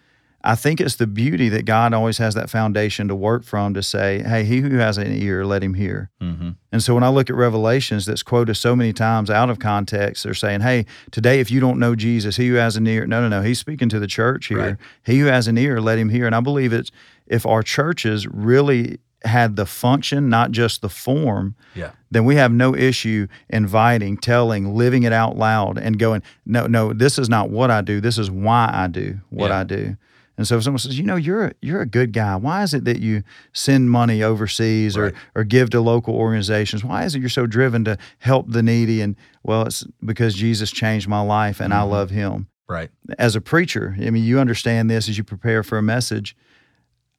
I 0.46 0.54
think 0.54 0.78
it's 0.78 0.96
the 0.96 1.06
beauty 1.06 1.48
that 1.48 1.64
God 1.64 1.94
always 1.94 2.18
has 2.18 2.34
that 2.34 2.50
foundation 2.50 3.08
to 3.08 3.14
work 3.14 3.44
from 3.44 3.72
to 3.74 3.82
say, 3.82 4.22
"Hey, 4.22 4.44
he 4.44 4.60
who 4.60 4.76
has 4.76 4.98
an 4.98 5.10
ear, 5.10 5.46
let 5.46 5.62
him 5.62 5.72
hear." 5.74 6.10
Mm-hmm. 6.22 6.50
And 6.70 6.82
so 6.82 6.92
when 6.94 7.02
I 7.02 7.08
look 7.08 7.30
at 7.30 7.36
Revelations 7.36 8.04
that's 8.04 8.22
quoted 8.22 8.54
so 8.56 8.76
many 8.76 8.92
times 8.92 9.30
out 9.30 9.48
of 9.48 9.58
context, 9.58 10.22
they're 10.24 10.34
saying, 10.34 10.60
hey, 10.60 10.84
today, 11.10 11.40
if 11.40 11.50
you 11.50 11.60
don't 11.60 11.78
know 11.78 11.94
Jesus, 11.94 12.36
he 12.36 12.48
who 12.48 12.56
has 12.56 12.76
an 12.76 12.86
ear, 12.86 13.06
no, 13.06 13.20
no, 13.22 13.28
no, 13.28 13.42
he's 13.42 13.58
speaking 13.58 13.88
to 13.88 13.98
the 13.98 14.06
church 14.06 14.46
here. 14.48 14.58
Right. 14.58 14.76
He 15.04 15.20
who 15.20 15.26
has 15.26 15.48
an 15.48 15.56
ear, 15.56 15.80
let 15.80 15.98
him 15.98 16.08
hear. 16.10 16.26
And 16.26 16.34
I 16.34 16.40
believe 16.40 16.72
it's 16.72 16.90
if 17.26 17.46
our 17.46 17.62
churches 17.62 18.26
really 18.26 18.98
had 19.24 19.56
the 19.56 19.64
function, 19.64 20.28
not 20.28 20.50
just 20.50 20.82
the 20.82 20.88
form, 20.90 21.54
Yeah. 21.74 21.92
then 22.10 22.26
we 22.26 22.34
have 22.36 22.52
no 22.52 22.74
issue 22.74 23.28
inviting, 23.48 24.18
telling, 24.18 24.74
living 24.74 25.04
it 25.04 25.12
out 25.14 25.38
loud, 25.38 25.78
and 25.78 25.98
going, 25.98 26.22
no, 26.44 26.66
no, 26.66 26.92
this 26.92 27.18
is 27.18 27.30
not 27.30 27.48
what 27.48 27.70
I 27.70 27.80
do. 27.80 28.02
This 28.02 28.18
is 28.18 28.30
why 28.30 28.68
I 28.70 28.88
do 28.88 29.20
what 29.30 29.48
Yeah. 29.48 29.60
I 29.60 29.64
do. 29.64 29.96
And 30.36 30.46
so 30.48 30.56
if 30.56 30.64
someone 30.64 30.78
says, 30.80 30.98
you 30.98 31.04
know, 31.04 31.14
you're 31.16 31.44
a, 31.46 31.52
you're 31.62 31.80
a 31.80 31.86
good 31.86 32.12
guy. 32.12 32.34
Why 32.36 32.62
is 32.64 32.74
it 32.74 32.84
that 32.86 32.98
you 33.00 33.22
send 33.52 33.90
money 33.90 34.22
overseas 34.22 34.96
Right. 34.98 35.12
or 35.34 35.40
or 35.42 35.44
give 35.44 35.70
to 35.70 35.80
local 35.80 36.14
organizations? 36.14 36.82
Why 36.84 37.04
is 37.04 37.14
it 37.14 37.20
you're 37.20 37.28
so 37.28 37.46
driven 37.46 37.84
to 37.84 37.96
help 38.18 38.50
the 38.50 38.62
needy? 38.62 39.00
And 39.00 39.14
well, 39.44 39.62
it's 39.62 39.84
because 40.04 40.34
Jesus 40.34 40.70
changed 40.72 41.06
my 41.08 41.20
life 41.20 41.60
and 41.60 41.72
I 41.72 41.82
Mhm. 41.82 41.90
love 41.90 42.10
Him. 42.10 42.48
Right. 42.68 42.90
As 43.18 43.36
a 43.36 43.40
preacher, 43.40 43.94
I 44.00 44.10
mean, 44.10 44.24
you 44.24 44.40
understand 44.40 44.90
this 44.90 45.08
as 45.08 45.16
you 45.18 45.22
prepare 45.24 45.62
for 45.62 45.78
a 45.78 45.82
message. 45.82 46.34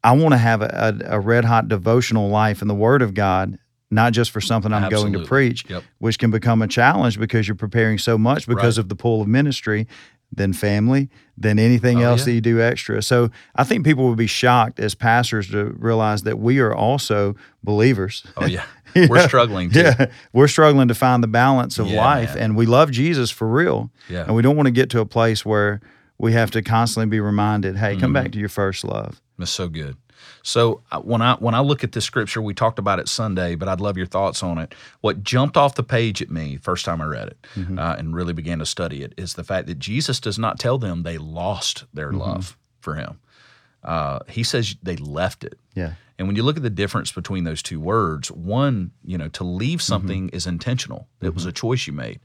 I 0.03 0.12
want 0.12 0.34
to 0.34 0.38
have 0.38 0.62
a, 0.62 1.00
a, 1.10 1.17
a 1.17 1.19
red 1.19 1.45
hot 1.45 1.67
devotional 1.67 2.29
life 2.29 2.62
in 2.62 2.67
the 2.67 2.75
Word 2.75 3.01
of 3.01 3.13
God, 3.13 3.57
not 3.89 4.13
just 4.13 4.29
for 4.31 4.41
something 4.41 4.74
I'm 4.74 4.89
going 4.89 5.13
to 5.13 5.24
preach, 5.24 5.63
Yep. 5.69 5.84
which 6.00 6.19
can 6.19 6.31
become 6.31 6.62
a 6.62 6.67
challenge 6.67 7.17
because 7.19 7.48
you're 7.48 7.55
preparing 7.55 7.98
so 7.98 8.17
much 8.17 8.45
because 8.48 8.77
Right. 8.77 8.84
of 8.84 8.89
the 8.89 8.95
pull 8.95 9.22
of 9.22 9.27
ministry 9.27 9.88
then 10.36 10.54
family, 10.54 11.10
than 11.38 11.60
anything 11.60 12.00
Oh, 12.00 12.08
else 12.08 12.22
yeah. 12.22 12.25
that 12.25 12.32
you 12.34 12.42
do 12.42 12.62
extra. 12.62 13.01
So 13.01 13.30
I 13.56 13.63
think 13.63 13.84
people 13.86 14.08
would 14.10 14.18
be 14.18 14.27
shocked 14.27 14.80
as 14.80 14.96
pastors 14.96 15.50
to 15.51 15.75
realize 15.77 16.24
that 16.24 16.39
we 16.39 16.60
are 16.60 16.74
also 16.74 17.36
believers. 17.63 18.24
Oh 18.38 18.46
yeah, 18.46 18.63
we're 18.96 19.08
know? 19.18 19.27
struggling 19.27 19.70
too. 19.72 19.80
Yeah, 19.82 20.12
we're 20.34 20.48
struggling 20.48 20.88
to 20.88 20.96
find 20.96 21.22
the 21.24 21.27
balance 21.27 21.80
of 21.80 21.88
Yeah, 21.88 22.04
life, 22.06 22.36
man. 22.36 22.44
and 22.44 22.56
we 22.58 22.65
love 22.65 22.92
Jesus 22.92 23.32
for 23.32 23.48
real, 23.48 23.92
Yeah. 24.10 24.24
and 24.25 24.36
we 24.36 24.42
don't 24.42 24.56
want 24.56 24.68
to 24.68 24.72
get 24.72 24.89
to 24.92 25.00
a 25.00 25.06
place 25.06 25.46
where 25.46 25.82
we 26.18 26.32
have 26.34 26.51
to 26.51 26.62
constantly 26.62 27.10
be 27.10 27.20
reminded, 27.20 27.77
"Hey, 27.77 27.92
Mm-hmm. 27.92 28.00
come 28.01 28.13
back 28.13 28.32
to 28.32 28.39
your 28.39 28.50
first 28.50 28.84
love." 28.86 29.22
That's 29.38 29.51
so 29.51 29.68
good. 29.68 29.98
So 30.43 30.81
uh, 30.91 31.00
when 31.01 31.22
I 31.22 31.36
when 31.36 31.55
I 31.55 31.60
look 31.60 31.84
at 31.84 31.91
this 31.91 32.05
scripture, 32.05 32.41
we 32.41 32.53
talked 32.53 32.79
about 32.79 33.00
it 33.00 33.07
Sunday, 33.07 33.55
but 33.55 33.67
I'd 33.67 33.81
love 33.81 33.98
your 33.98 34.05
thoughts 34.05 34.43
on 34.43 34.57
it. 34.57 34.74
What 35.01 35.24
jumped 35.24 35.57
off 35.57 35.75
the 35.75 35.84
page 35.84 36.22
at 36.22 36.29
me 36.29 36.57
first 36.57 36.86
time 36.86 37.01
I 37.01 37.05
read 37.05 37.27
it 37.29 37.38
uh, 37.79 37.95
and 37.98 38.15
really 38.15 38.34
began 38.34 38.60
to 38.60 38.65
study 38.65 39.01
it 39.03 39.13
is 39.17 39.34
the 39.34 39.43
fact 39.43 39.67
that 39.67 39.79
Jesus 39.79 40.19
does 40.19 40.38
not 40.39 40.60
tell 40.60 40.77
them 40.77 41.03
they 41.03 41.17
lost 41.17 41.86
their 41.93 42.12
love 42.12 42.57
for 42.79 42.95
Him. 42.95 43.19
Uh, 43.84 44.19
he 44.27 44.43
says 44.43 44.75
they 44.81 44.95
left 44.95 45.43
it. 45.43 45.60
Yeah, 45.75 45.93
And 46.17 46.27
when 46.27 46.36
you 46.36 46.41
look 46.41 46.57
at 46.57 46.63
the 46.63 46.72
difference 46.72 47.12
between 47.12 47.43
those 47.43 47.62
two 47.62 47.79
words, 47.79 48.31
one, 48.31 48.91
you 49.03 49.15
know, 49.17 49.27
to 49.29 49.43
leave 49.43 49.79
something 49.81 50.29
is 50.29 50.48
intentional. 50.48 51.07
It 51.22 51.36
was 51.36 51.45
a 51.45 51.51
choice 51.51 51.86
you 51.86 51.93
made. 51.93 52.19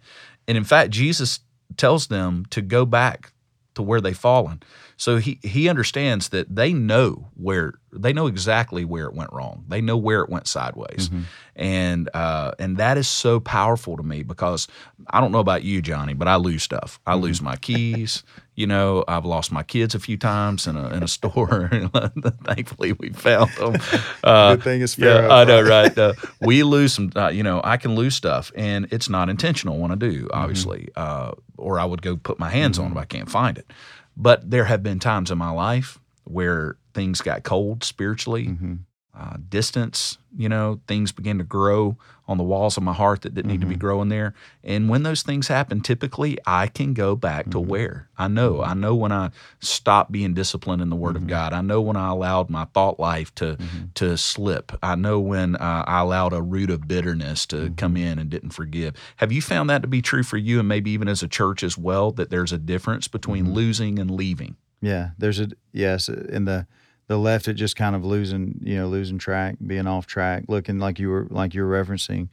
And 0.49 0.57
in 0.57 0.65
fact, 0.65 0.91
Jesus 0.91 1.41
tells 1.77 2.07
them 2.07 2.47
to 2.51 2.63
go 2.63 2.87
back 2.87 3.33
to 3.75 3.83
where 3.83 4.01
they've 4.01 4.17
fallen. 4.17 4.63
So 5.01 5.17
he 5.17 5.39
he 5.43 5.71
understands 5.71 6.29
that 6.29 6.55
they 6.55 6.75
know 6.75 7.31
where 7.35 7.73
they 7.91 8.13
know 8.13 8.27
exactly 8.27 8.85
where 8.85 9.07
it 9.07 9.15
went 9.15 9.33
wrong. 9.33 9.65
They 9.67 9.81
know 9.81 9.97
where 9.97 10.21
it 10.21 10.29
went 10.29 10.47
sideways, 10.47 11.09
and 11.57 12.11
uh, 12.13 12.53
and 12.59 12.77
that 12.77 12.99
is 12.99 13.09
so 13.09 13.41
powerful 13.41 13.97
to 13.97 14.03
me 14.03 14.23
because 14.23 14.69
I 15.09 15.23
don't 15.23 15.33
know 15.33 15.39
about 15.39 15.63
you, 15.63 15.81
Johnny, 15.81 16.13
but 16.13 16.29
I 16.29 16.37
lose 16.37 16.63
stuff. 16.63 17.01
I 17.07 17.15
lose 17.15 17.41
my 17.41 17.57
keys. 17.57 18.23
You 18.57 18.67
know, 18.67 19.05
I've 19.09 19.25
lost 19.25 19.51
my 19.53 19.63
kids 19.63 19.95
a 19.95 19.99
few 19.99 20.19
times 20.19 20.67
in 20.67 20.77
a 20.77 20.91
in 20.91 21.03
a 21.03 21.09
store. 21.09 21.71
Thankfully, 22.45 22.93
we 22.93 23.09
found 23.09 23.51
them. 23.53 23.77
Uh, 24.23 24.57
Good 24.57 24.65
thing 24.65 24.83
it's 24.83 24.99
yeah, 24.99 25.29
I 25.31 25.45
know, 25.45 25.63
right? 25.63 25.97
Uh, 25.97 26.13
we 26.43 26.63
lose 26.63 26.93
some. 26.93 27.11
Uh, 27.17 27.29
you 27.29 27.43
know, 27.43 27.63
I 27.65 27.79
can 27.79 27.95
lose 27.95 28.15
stuff, 28.15 28.53
and 28.55 28.87
it's 28.91 29.09
not 29.09 29.31
intentional 29.31 29.79
when 29.79 29.91
I 29.91 29.95
do, 29.95 30.29
obviously. 30.31 30.91
Uh, 30.95 31.33
or 31.57 31.81
I 31.81 31.87
would 31.87 32.03
go 32.03 32.17
put 32.17 32.39
my 32.39 32.51
hands 32.51 32.79
on 32.79 32.89
it 32.89 32.91
if 32.91 32.97
I 32.99 33.07
can't 33.07 33.31
find 33.31 33.57
it. 33.57 33.73
But 34.21 34.51
there 34.51 34.67
have 34.67 34.83
been 34.83 34.99
times 34.99 35.31
in 35.31 35.39
my 35.39 35.51
life 35.51 35.99
where 36.25 36.77
things 36.93 37.23
got 37.23 37.43
cold 37.43 37.83
spiritually, 37.83 38.49
mm-hmm. 38.49 38.75
Uh, 39.15 39.37
distance. 39.49 40.19
You 40.37 40.49
know, 40.49 40.81
things 40.87 41.11
begin 41.11 41.39
to 41.39 41.45
grow 41.45 41.97
on 42.29 42.39
the 42.39 42.45
walls 42.45 42.77
of 42.77 42.85
my 42.85 42.93
heart 42.93 43.23
that 43.23 43.35
didn't 43.35 43.51
need 43.51 43.61
to 43.61 43.67
be 43.67 43.75
mm-hmm. 43.75 43.81
growing 43.81 44.09
there. 44.09 44.35
And 44.63 44.89
when 44.89 45.03
those 45.03 45.23
things 45.23 45.49
happen, 45.49 45.81
typically 45.81 46.39
I 46.47 46.69
can 46.69 46.95
go 46.95 47.17
back 47.17 47.47
to 47.47 47.59
mm-hmm. 47.59 47.69
where 47.69 48.09
I 48.17 48.29
know. 48.29 48.63
I 48.63 48.75
know 48.75 48.95
when 48.95 49.11
I 49.11 49.31
stopped 49.59 50.13
being 50.13 50.33
disciplined 50.33 50.81
in 50.81 50.91
the 50.91 50.97
Word 50.97 51.17
of 51.17 51.23
mm-hmm. 51.23 51.31
God. 51.31 51.53
I 51.53 51.61
know 51.61 51.81
when 51.81 51.97
I 51.97 52.11
allowed 52.11 52.51
my 52.51 52.67
thought 52.67 53.01
life 53.01 53.35
to 53.37 53.59
to 53.95 54.17
slip. 54.17 54.71
I 54.81 54.95
know 54.95 55.19
when 55.19 55.57
uh, 55.57 55.85
I 55.89 56.01
allowed 56.01 56.33
a 56.33 56.41
root 56.41 56.71
of 56.71 56.87
bitterness 56.87 57.47
to 57.47 57.71
come 57.77 57.97
in 57.97 58.21
and 58.21 58.31
didn't 58.31 58.51
forgive. 58.51 58.95
Have 59.17 59.33
you 59.33 59.43
found 59.43 59.69
that 59.71 59.83
to 59.83 59.89
be 59.89 60.01
true 60.01 60.23
for 60.23 60.37
you, 60.37 60.61
and 60.61 60.69
maybe 60.69 60.93
even 60.93 61.09
as 61.09 61.25
a 61.25 61.29
church 61.29 61.65
as 61.65 61.77
well? 61.77 62.13
That 62.13 62.31
there's 62.31 62.53
a 62.53 62.59
difference 62.59 63.09
between 63.09 63.53
losing 63.53 63.99
and 63.99 64.09
leaving. 64.09 64.55
yeah. 64.81 65.11
There's 65.19 65.41
a 65.41 65.49
yes 65.73 66.09
in 66.09 66.45
the 66.45 66.69
the 67.11 67.19
left 67.19 67.49
it 67.49 67.55
just 67.55 67.75
kind 67.75 67.97
of 67.97 68.05
losing 68.05 68.61
you 68.63 68.77
know 68.77 68.87
losing 68.87 69.19
track, 69.19 69.57
being 69.67 69.89
off 69.89 70.07
track, 70.07 70.45
looking 70.47 70.79
like 70.79 71.01
you 71.01 71.09
were 71.11 71.27
like 71.29 71.55
you 71.55 71.65
were 71.67 71.85
referencing. 71.85 72.29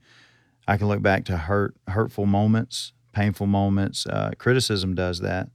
I 0.68 0.78
can 0.78 0.88
look 0.88 1.02
back 1.02 1.26
to 1.26 1.36
hurt 1.38 1.74
hurtful 1.88 2.28
moments, 2.28 2.94
painful 3.12 3.48
moments. 3.48 4.06
Uh, 4.06 4.32
criticism 4.38 4.94
does 4.94 5.20
that. 5.22 5.50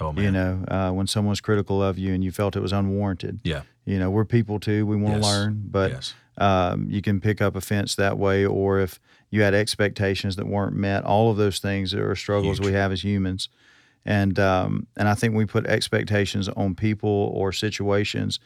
Oh 0.00 0.12
man, 0.12 0.24
You 0.24 0.30
know, 0.30 0.64
uh, 0.68 0.90
when 0.92 1.08
someone's 1.08 1.40
critical 1.40 1.82
of 1.82 1.98
you 1.98 2.14
and 2.14 2.22
you 2.22 2.30
felt 2.30 2.54
it 2.54 2.60
was 2.60 2.72
unwarranted. 2.72 3.40
yeah, 3.42 3.62
You 3.84 3.98
know, 3.98 4.10
we're 4.10 4.24
people 4.24 4.60
too. 4.60 4.86
We 4.86 4.94
want 4.94 5.14
to 5.16 5.18
Yes. 5.26 5.26
learn, 5.28 5.62
but 5.68 5.90
yes, 5.90 6.14
um, 6.36 6.86
you 6.88 7.02
can 7.02 7.20
pick 7.20 7.42
up 7.42 7.56
offense 7.56 7.96
that 7.96 8.16
way. 8.16 8.46
Or 8.46 8.78
if 8.78 9.00
you 9.28 9.42
had 9.42 9.54
expectations 9.54 10.36
that 10.36 10.46
weren't 10.46 10.76
met, 10.76 11.02
all 11.02 11.32
of 11.32 11.36
those 11.36 11.58
things 11.58 11.92
are 11.94 12.14
struggles 12.14 12.58
Huge. 12.58 12.66
we 12.66 12.72
have 12.74 12.92
as 12.92 13.02
humans. 13.02 13.48
And 14.06 14.38
um, 14.38 14.86
and 14.96 15.08
I 15.08 15.14
think 15.14 15.34
we 15.34 15.46
put 15.46 15.66
expectations 15.66 16.48
on 16.50 16.76
people 16.76 17.32
or 17.34 17.50
situations, 17.52 18.38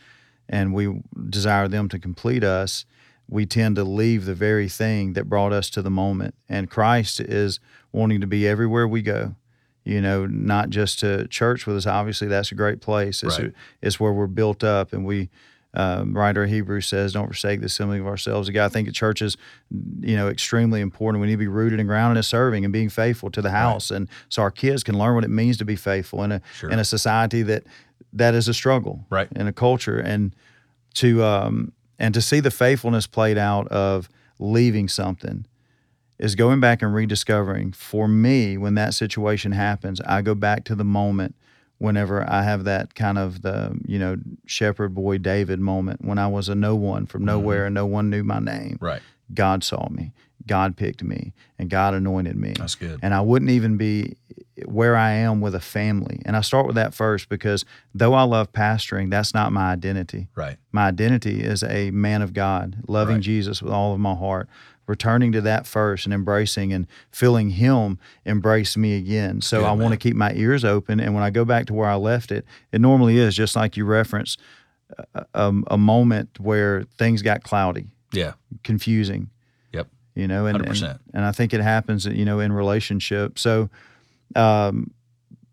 and 0.48 0.72
we 0.74 1.00
desire 1.28 1.68
them 1.68 1.88
to 1.90 1.98
complete 1.98 2.44
us. 2.44 2.84
We 3.28 3.46
tend 3.46 3.76
to 3.76 3.84
leave 3.84 4.24
the 4.26 4.34
very 4.34 4.68
thing 4.68 5.14
that 5.14 5.28
brought 5.28 5.52
us 5.52 5.70
to 5.70 5.82
the 5.82 5.90
moment. 5.90 6.34
And 6.48 6.68
Christ 6.68 7.20
is 7.20 7.60
wanting 7.92 8.20
to 8.20 8.26
be 8.26 8.46
everywhere 8.46 8.86
we 8.86 9.00
go. 9.02 9.36
You 9.84 10.00
know, 10.00 10.26
not 10.26 10.70
just 10.70 11.00
to 11.00 11.26
church 11.28 11.66
with 11.66 11.76
us. 11.76 11.86
Obviously, 11.86 12.28
that's 12.28 12.52
a 12.52 12.54
great 12.54 12.80
place. 12.80 13.22
It's, 13.22 13.38
Right. 13.40 13.52
it's 13.80 13.98
where 13.98 14.12
we're 14.12 14.26
built 14.28 14.62
up, 14.62 14.92
and 14.92 15.04
we 15.04 15.28
um, 15.74 16.12
writer 16.14 16.44
of 16.44 16.50
Hebrews 16.50 16.86
says, 16.86 17.14
"Don't 17.14 17.26
forsake 17.28 17.60
the 17.60 17.66
assembly 17.66 17.98
of 17.98 18.06
ourselves." 18.06 18.46
Again, 18.46 18.62
I 18.62 18.68
think 18.68 18.86
the 18.86 18.92
church 18.92 19.22
is, 19.22 19.38
you 20.02 20.14
know, 20.16 20.28
extremely 20.28 20.82
important. 20.82 21.22
We 21.22 21.28
need 21.28 21.32
to 21.32 21.38
be 21.38 21.46
rooted 21.48 21.80
and 21.80 21.88
grounded 21.88 22.18
in 22.18 22.22
serving 22.24 22.64
and 22.64 22.72
being 22.74 22.90
faithful 22.90 23.30
to 23.30 23.40
the 23.40 23.50
house, 23.52 23.90
and 23.90 24.06
so 24.28 24.42
our 24.42 24.50
kids 24.50 24.84
can 24.84 24.98
learn 24.98 25.14
what 25.14 25.24
it 25.24 25.30
means 25.30 25.56
to 25.56 25.64
be 25.64 25.74
faithful 25.76 26.22
in 26.24 26.30
a 26.32 26.42
Sure. 26.58 26.68
in 26.70 26.78
a 26.78 26.84
society 26.84 27.42
that 27.44 27.64
that 28.12 28.34
is 28.34 28.48
a 28.48 28.54
struggle, 28.54 29.06
Right. 29.10 29.28
In 29.34 29.46
a 29.46 29.52
culture, 29.52 29.98
and 29.98 30.34
to 30.94 31.22
um, 31.24 31.72
and 31.98 32.14
to 32.14 32.20
see 32.20 32.40
the 32.40 32.50
faithfulness 32.50 33.06
played 33.06 33.38
out 33.38 33.68
of 33.68 34.08
leaving 34.38 34.88
something 34.88 35.46
is 36.18 36.34
going 36.34 36.60
back 36.60 36.82
and 36.82 36.94
rediscovering. 36.94 37.72
For 37.72 38.06
me, 38.06 38.56
when 38.56 38.74
that 38.74 38.94
situation 38.94 39.52
happens, 39.52 40.00
I 40.02 40.22
go 40.22 40.34
back 40.34 40.64
to 40.64 40.74
the 40.74 40.84
moment 40.84 41.34
whenever 41.78 42.28
I 42.30 42.44
have 42.44 42.62
that 42.64 42.94
kind 42.94 43.18
of 43.18 43.42
the 43.42 43.76
you 43.86 43.98
know 43.98 44.16
shepherd 44.46 44.94
boy 44.94 45.18
David 45.18 45.58
moment 45.58 46.04
when 46.04 46.18
I 46.18 46.28
was 46.28 46.48
a 46.48 46.54
no 46.54 46.76
one 46.76 47.06
from 47.06 47.24
nowhere 47.24 47.66
and 47.66 47.74
no 47.74 47.86
one 47.86 48.08
knew 48.08 48.22
my 48.22 48.38
name. 48.38 48.78
right. 48.80 49.02
God 49.34 49.64
saw 49.64 49.88
me, 49.88 50.12
God 50.46 50.76
picked 50.76 51.02
me, 51.02 51.32
and 51.58 51.70
God 51.70 51.94
anointed 51.94 52.36
me. 52.36 52.54
That's 52.58 52.74
good. 52.74 52.98
And 53.02 53.14
I 53.14 53.20
wouldn't 53.20 53.50
even 53.50 53.76
be 53.76 54.16
where 54.66 54.96
I 54.96 55.12
am 55.12 55.40
with 55.40 55.54
a 55.54 55.60
family. 55.60 56.20
And 56.24 56.36
I 56.36 56.40
start 56.42 56.66
with 56.66 56.76
that 56.76 56.94
first 56.94 57.28
because 57.28 57.64
though 57.94 58.14
I 58.14 58.22
love 58.24 58.52
pastoring, 58.52 59.10
that's 59.10 59.32
not 59.34 59.52
my 59.52 59.72
identity. 59.72 60.28
Right. 60.34 60.56
My 60.72 60.88
identity 60.88 61.42
is 61.42 61.62
a 61.62 61.90
man 61.90 62.22
of 62.22 62.32
God, 62.34 62.76
loving 62.86 63.16
Right. 63.16 63.22
Jesus 63.24 63.62
with 63.62 63.72
all 63.72 63.94
of 63.94 64.00
my 64.00 64.14
heart, 64.14 64.48
returning 64.86 65.32
to 65.32 65.40
that 65.40 65.66
first 65.66 66.04
and 66.04 66.12
embracing 66.12 66.72
and 66.72 66.86
feeling 67.10 67.50
Him 67.50 67.98
embrace 68.24 68.76
me 68.76 68.96
again. 68.96 69.40
So 69.40 69.60
Good, 69.60 69.66
I 69.66 69.72
want 69.72 69.92
to 69.92 69.96
keep 69.98 70.14
my 70.16 70.32
ears 70.34 70.64
open. 70.64 71.00
And 71.00 71.14
when 71.14 71.22
I 71.22 71.30
go 71.30 71.44
back 71.44 71.66
to 71.66 71.74
where 71.74 71.88
I 71.88 71.94
left 71.96 72.30
it, 72.30 72.44
it 72.72 72.80
normally 72.80 73.16
is 73.18 73.34
just 73.34 73.56
like 73.56 73.76
you 73.76 73.84
referenced 73.84 74.38
a, 75.14 75.24
a, 75.34 75.52
a 75.68 75.78
moment 75.78 76.38
where 76.38 76.82
things 76.98 77.22
got 77.22 77.42
cloudy, 77.42 77.86
Yeah. 78.12 78.32
confusing. 78.64 79.30
You 80.14 80.28
know 80.28 80.46
and, 80.46 80.58
and 80.58 80.66
100%. 80.66 80.98
and 81.14 81.24
I 81.24 81.32
think 81.32 81.54
it 81.54 81.60
happens 81.60 82.06
you 82.06 82.24
know 82.24 82.40
in 82.40 82.52
relationships 82.52 83.42
so 83.42 83.70
um, 84.34 84.90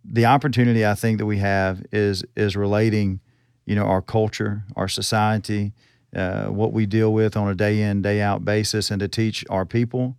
the 0.03 0.25
opportunity 0.25 0.85
I 0.85 0.95
think 0.95 1.17
that 1.19 1.25
we 1.25 1.37
have 1.37 1.83
is 1.91 2.23
is 2.35 2.55
relating 2.55 3.19
you 3.65 3.75
know 3.75 3.85
our 3.85 4.01
culture 4.01 4.63
our 4.75 4.87
society 4.87 5.73
uh, 6.15 6.45
what 6.47 6.73
we 6.73 6.85
deal 6.85 7.13
with 7.13 7.37
on 7.37 7.49
a 7.49 7.55
day 7.55 7.81
in 7.81 8.01
day 8.01 8.21
out 8.21 8.43
basis 8.43 8.89
and 8.89 8.99
to 8.99 9.07
teach 9.07 9.45
our 9.49 9.65
people 9.65 10.17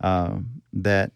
um, 0.00 0.62
that 0.72 1.12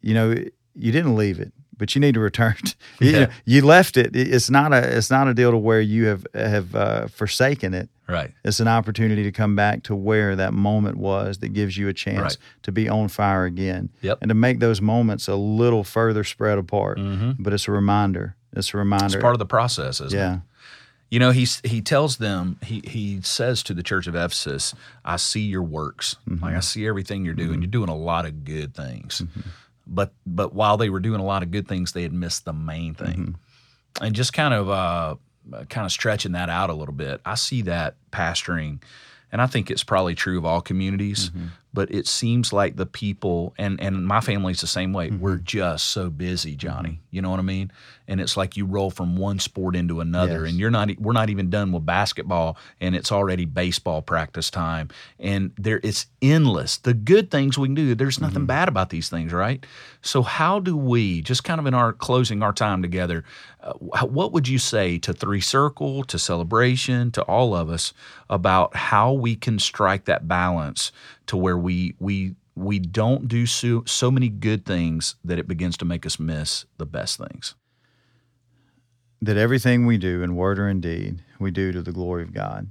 you 0.00 0.14
know 0.14 0.34
you 0.74 0.92
didn't 0.92 1.16
leave 1.16 1.38
it 1.38 1.52
but 1.84 1.94
you 1.94 2.00
need 2.00 2.14
to 2.14 2.20
return 2.20 2.54
to, 2.64 2.74
you, 3.04 3.10
Yeah. 3.10 3.30
you 3.44 3.60
left 3.60 3.96
it 3.98 4.16
It- 4.16 4.32
it's 4.32 4.48
not 4.48 4.72
a 4.72 4.96
it's 4.96 5.10
not 5.10 5.28
a 5.28 5.34
deal 5.34 5.50
to 5.50 5.58
where 5.58 5.82
you 5.82 6.06
have 6.06 6.26
have 6.34 6.74
uh, 6.74 7.06
forsaken 7.08 7.74
it 7.74 7.88
Right. 8.08 8.32
it's 8.42 8.58
an 8.60 8.68
opportunity 8.68 9.22
to 9.22 9.32
come 9.32 9.54
back 9.54 9.82
to 9.84 9.94
where 9.94 10.34
that 10.36 10.52
moment 10.54 10.96
was 10.96 11.38
that 11.38 11.50
gives 11.52 11.76
you 11.76 11.88
a 11.88 11.92
chance 11.92 12.20
Right. 12.20 12.36
to 12.62 12.72
be 12.72 12.88
on 12.88 13.08
fire 13.08 13.44
again 13.44 13.90
Yep. 14.00 14.18
and 14.22 14.28
to 14.30 14.34
make 14.34 14.60
those 14.60 14.80
moments 14.80 15.28
a 15.28 15.36
little 15.36 15.84
further 15.84 16.24
spread 16.24 16.56
apart 16.58 16.98
Mm-hmm. 16.98 17.32
but 17.42 17.52
it's 17.52 17.68
a 17.68 17.72
reminder 17.72 18.34
it's 18.56 18.72
a 18.72 18.78
reminder 18.78 19.06
It's 19.06 19.16
part 19.16 19.34
of 19.34 19.38
the 19.40 19.46
process, 19.58 20.00
isn't 20.00 20.18
it? 20.18 20.22
yeah 20.22 20.38
You 21.10 21.20
know, 21.20 21.30
he's 21.32 21.60
he 21.64 21.80
tells 21.80 22.16
them 22.16 22.56
he 22.64 22.80
he 22.84 23.20
says 23.22 23.62
to 23.64 23.74
the 23.74 23.82
church 23.82 24.06
of 24.08 24.14
Ephesus, 24.16 24.74
"I 25.04 25.16
see 25.16 25.42
your 25.54 25.62
works. 25.62 26.16
Like 26.42 26.56
I 26.56 26.60
see 26.60 26.88
everything 26.88 27.24
you're 27.24 27.38
doing. 27.44 27.60
You're 27.62 27.70
doing 27.78 27.90
a 27.90 28.00
lot 28.10 28.24
of 28.26 28.32
good 28.44 28.74
things." 28.74 29.22
But 29.86 30.12
but 30.26 30.54
while 30.54 30.76
they 30.76 30.88
were 30.90 31.00
doing 31.00 31.20
a 31.20 31.24
lot 31.24 31.42
of 31.42 31.50
good 31.50 31.68
things, 31.68 31.92
they 31.92 32.02
had 32.02 32.12
missed 32.12 32.44
the 32.44 32.52
main 32.52 32.94
thing. 32.94 33.36
And 34.00 34.14
just 34.14 34.32
kind 34.32 34.54
of 34.54 34.70
uh, 34.70 35.16
kind 35.68 35.84
of 35.84 35.92
stretching 35.92 36.32
that 36.32 36.48
out 36.48 36.70
a 36.70 36.74
little 36.74 36.94
bit, 36.94 37.20
I 37.24 37.34
see 37.34 37.62
that 37.62 37.96
pastoring, 38.10 38.82
and 39.30 39.40
I 39.42 39.46
think 39.46 39.70
it's 39.70 39.84
probably 39.84 40.14
true 40.14 40.38
of 40.38 40.44
all 40.44 40.60
communities. 40.60 41.30
But 41.74 41.90
it 41.92 42.06
seems 42.06 42.52
like 42.52 42.76
the 42.76 42.86
people 42.86 43.52
and 43.58 43.78
and 43.80 44.06
my 44.06 44.20
family's 44.20 44.60
the 44.62 44.66
same 44.66 44.92
way. 44.92 45.08
Mm-hmm. 45.10 45.20
We're 45.20 45.36
just 45.38 45.88
so 45.88 46.08
busy, 46.08 46.56
Johnny. 46.56 47.00
You 47.10 47.20
know 47.20 47.30
what 47.30 47.40
I 47.40 47.42
mean? 47.42 47.70
And 48.06 48.20
it's 48.20 48.36
like 48.36 48.56
you 48.56 48.64
roll 48.66 48.90
from 48.90 49.16
one 49.16 49.38
sport 49.38 49.74
into 49.74 50.00
another, 50.00 50.42
Yes. 50.42 50.50
and 50.50 50.58
you're 50.60 50.70
not. 50.70 50.90
We're 50.98 51.12
not 51.12 51.30
even 51.30 51.50
done 51.50 51.72
with 51.72 51.84
basketball, 51.84 52.56
and 52.80 52.94
it's 52.94 53.10
already 53.12 53.44
baseball 53.44 54.00
practice 54.02 54.50
time, 54.50 54.88
and 55.18 55.50
there 55.58 55.80
it's 55.82 56.06
endless. 56.22 56.76
The 56.78 56.94
good 56.94 57.30
things 57.30 57.58
we 57.58 57.68
can 57.68 57.74
do. 57.74 57.94
There's 57.94 58.20
nothing 58.20 58.34
Mm-hmm. 58.34 58.46
bad 58.46 58.68
about 58.68 58.90
these 58.90 59.08
things, 59.08 59.32
right? 59.32 59.64
So 60.02 60.22
how 60.22 60.60
do 60.60 60.76
we 60.76 61.20
just 61.22 61.44
kind 61.44 61.58
of 61.60 61.66
in 61.66 61.74
our 61.74 61.92
closing 61.92 62.42
our 62.42 62.52
time 62.52 62.82
together? 62.82 63.24
Uh, 63.62 63.72
what 64.06 64.32
would 64.32 64.46
you 64.46 64.58
say 64.58 64.98
to 64.98 65.12
Three 65.14 65.40
Circle, 65.40 66.04
to 66.04 66.18
Celebration, 66.18 67.10
to 67.12 67.22
all 67.22 67.54
of 67.56 67.70
us 67.70 67.94
about 68.28 68.76
how 68.76 69.12
we 69.12 69.34
can 69.34 69.58
strike 69.58 70.04
that 70.04 70.28
balance 70.28 70.92
to 71.26 71.36
where 71.36 71.56
we 71.58 71.94
we 71.98 72.34
we 72.56 72.78
don't 72.78 73.26
do 73.28 73.46
so, 73.46 73.82
so 73.84 74.10
many 74.10 74.28
good 74.28 74.64
things 74.64 75.16
that 75.24 75.38
it 75.40 75.48
begins 75.48 75.76
to 75.78 75.84
make 75.84 76.06
us 76.06 76.18
miss 76.20 76.66
the 76.78 76.86
best 76.86 77.18
things. 77.18 77.54
that 79.20 79.36
everything 79.36 79.86
we 79.86 79.96
do 79.96 80.22
in 80.22 80.36
word 80.36 80.58
or 80.58 80.68
in 80.68 80.80
deed, 80.80 81.22
we 81.38 81.50
do 81.50 81.72
to 81.72 81.80
the 81.82 81.92
glory 81.92 82.22
of 82.22 82.32
God, 82.34 82.68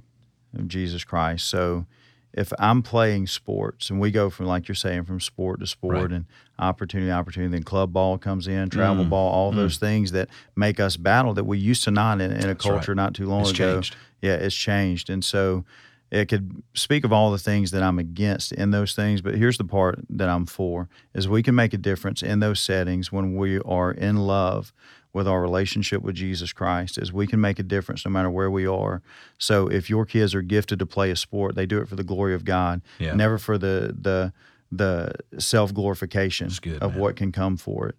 of 0.56 0.68
Jesus 0.68 1.02
Christ. 1.04 1.48
So 1.48 1.86
if 2.32 2.52
I'm 2.58 2.82
playing 2.82 3.26
sports 3.26 3.90
and 3.90 4.00
we 4.00 4.10
go 4.10 4.30
from, 4.30 4.46
like 4.46 4.68
you're 4.68 4.74
saying, 4.74 5.04
from 5.04 5.20
sport 5.20 5.60
to 5.60 5.66
sport 5.66 5.94
Right. 5.96 6.10
and 6.12 6.24
opportunity, 6.58 7.08
to 7.10 7.14
opportunity, 7.14 7.50
then 7.50 7.62
club 7.64 7.92
ball 7.92 8.18
comes 8.18 8.46
in, 8.46 8.70
travel 8.70 9.04
Mm, 9.04 9.08
ball, 9.10 9.32
all 9.32 9.52
mm. 9.52 9.56
those 9.56 9.78
things 9.78 10.12
that 10.12 10.28
make 10.54 10.78
us 10.78 10.96
battle 10.96 11.34
that 11.34 11.44
we 11.44 11.58
used 11.58 11.82
to 11.84 11.90
not 11.90 12.20
in, 12.20 12.30
in 12.30 12.36
a 12.44 12.46
That's 12.48 12.64
right. 12.64 12.72
culture 12.74 12.94
not 12.94 13.14
too 13.14 13.26
long 13.26 13.42
It's 13.42 13.50
ago. 13.50 13.74
changed. 13.74 13.96
Yeah, 14.22 14.34
it's 14.34 14.54
changed. 14.56 15.10
And 15.10 15.24
so 15.24 15.64
it 16.10 16.26
could 16.28 16.62
speak 16.74 17.04
of 17.04 17.12
all 17.12 17.30
the 17.32 17.38
things 17.38 17.70
that 17.72 17.82
I'm 17.82 17.98
against 17.98 18.52
in 18.52 18.70
those 18.70 18.94
things, 18.94 19.20
but 19.20 19.34
here's 19.34 19.58
the 19.58 19.64
part 19.64 19.98
that 20.10 20.28
I'm 20.28 20.46
for 20.46 20.88
is 21.14 21.28
we 21.28 21.42
can 21.42 21.54
make 21.54 21.72
a 21.74 21.78
difference 21.78 22.22
in 22.22 22.40
those 22.40 22.60
settings 22.60 23.10
when 23.10 23.34
we 23.36 23.58
are 23.60 23.90
in 23.90 24.16
love 24.16 24.72
with 25.12 25.26
our 25.28 25.40
relationship 25.40 26.02
with 26.02 26.16
Jesus 26.16 26.52
Christ 26.52 26.98
is 26.98 27.12
we 27.12 27.26
can 27.26 27.40
make 27.40 27.58
a 27.58 27.62
difference 27.62 28.04
no 28.04 28.10
matter 28.10 28.28
where 28.30 28.50
we 28.50 28.66
are. 28.66 29.00
So 29.38 29.68
if 29.68 29.88
your 29.88 30.04
kids 30.04 30.34
are 30.34 30.42
gifted 30.42 30.78
to 30.80 30.86
play 30.86 31.10
a 31.10 31.16
sport, 31.16 31.54
they 31.54 31.66
do 31.66 31.80
it 31.80 31.88
for 31.88 31.94
the 31.96 32.02
glory 32.04 32.34
of 32.34 32.44
God, 32.44 32.82
Yeah. 32.98 33.14
never 33.14 33.38
for 33.38 33.56
the 33.58 33.94
the 33.98 34.32
the 34.72 35.12
self 35.38 35.72
glorification 35.72 36.48
of 36.82 36.92
man. 36.92 37.00
what 37.00 37.16
can 37.16 37.30
come 37.30 37.56
for 37.56 37.88
it. 37.90 37.96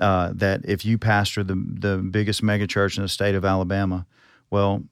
Uh, 0.00 0.32
that 0.34 0.60
if 0.64 0.84
you 0.84 0.98
pastor 0.98 1.44
the 1.44 1.54
the 1.54 1.98
biggest 1.98 2.42
megachurch 2.42 2.96
in 2.96 3.02
the 3.02 3.08
state 3.08 3.36
of 3.36 3.44
Alabama, 3.44 4.06
well, 4.50 4.82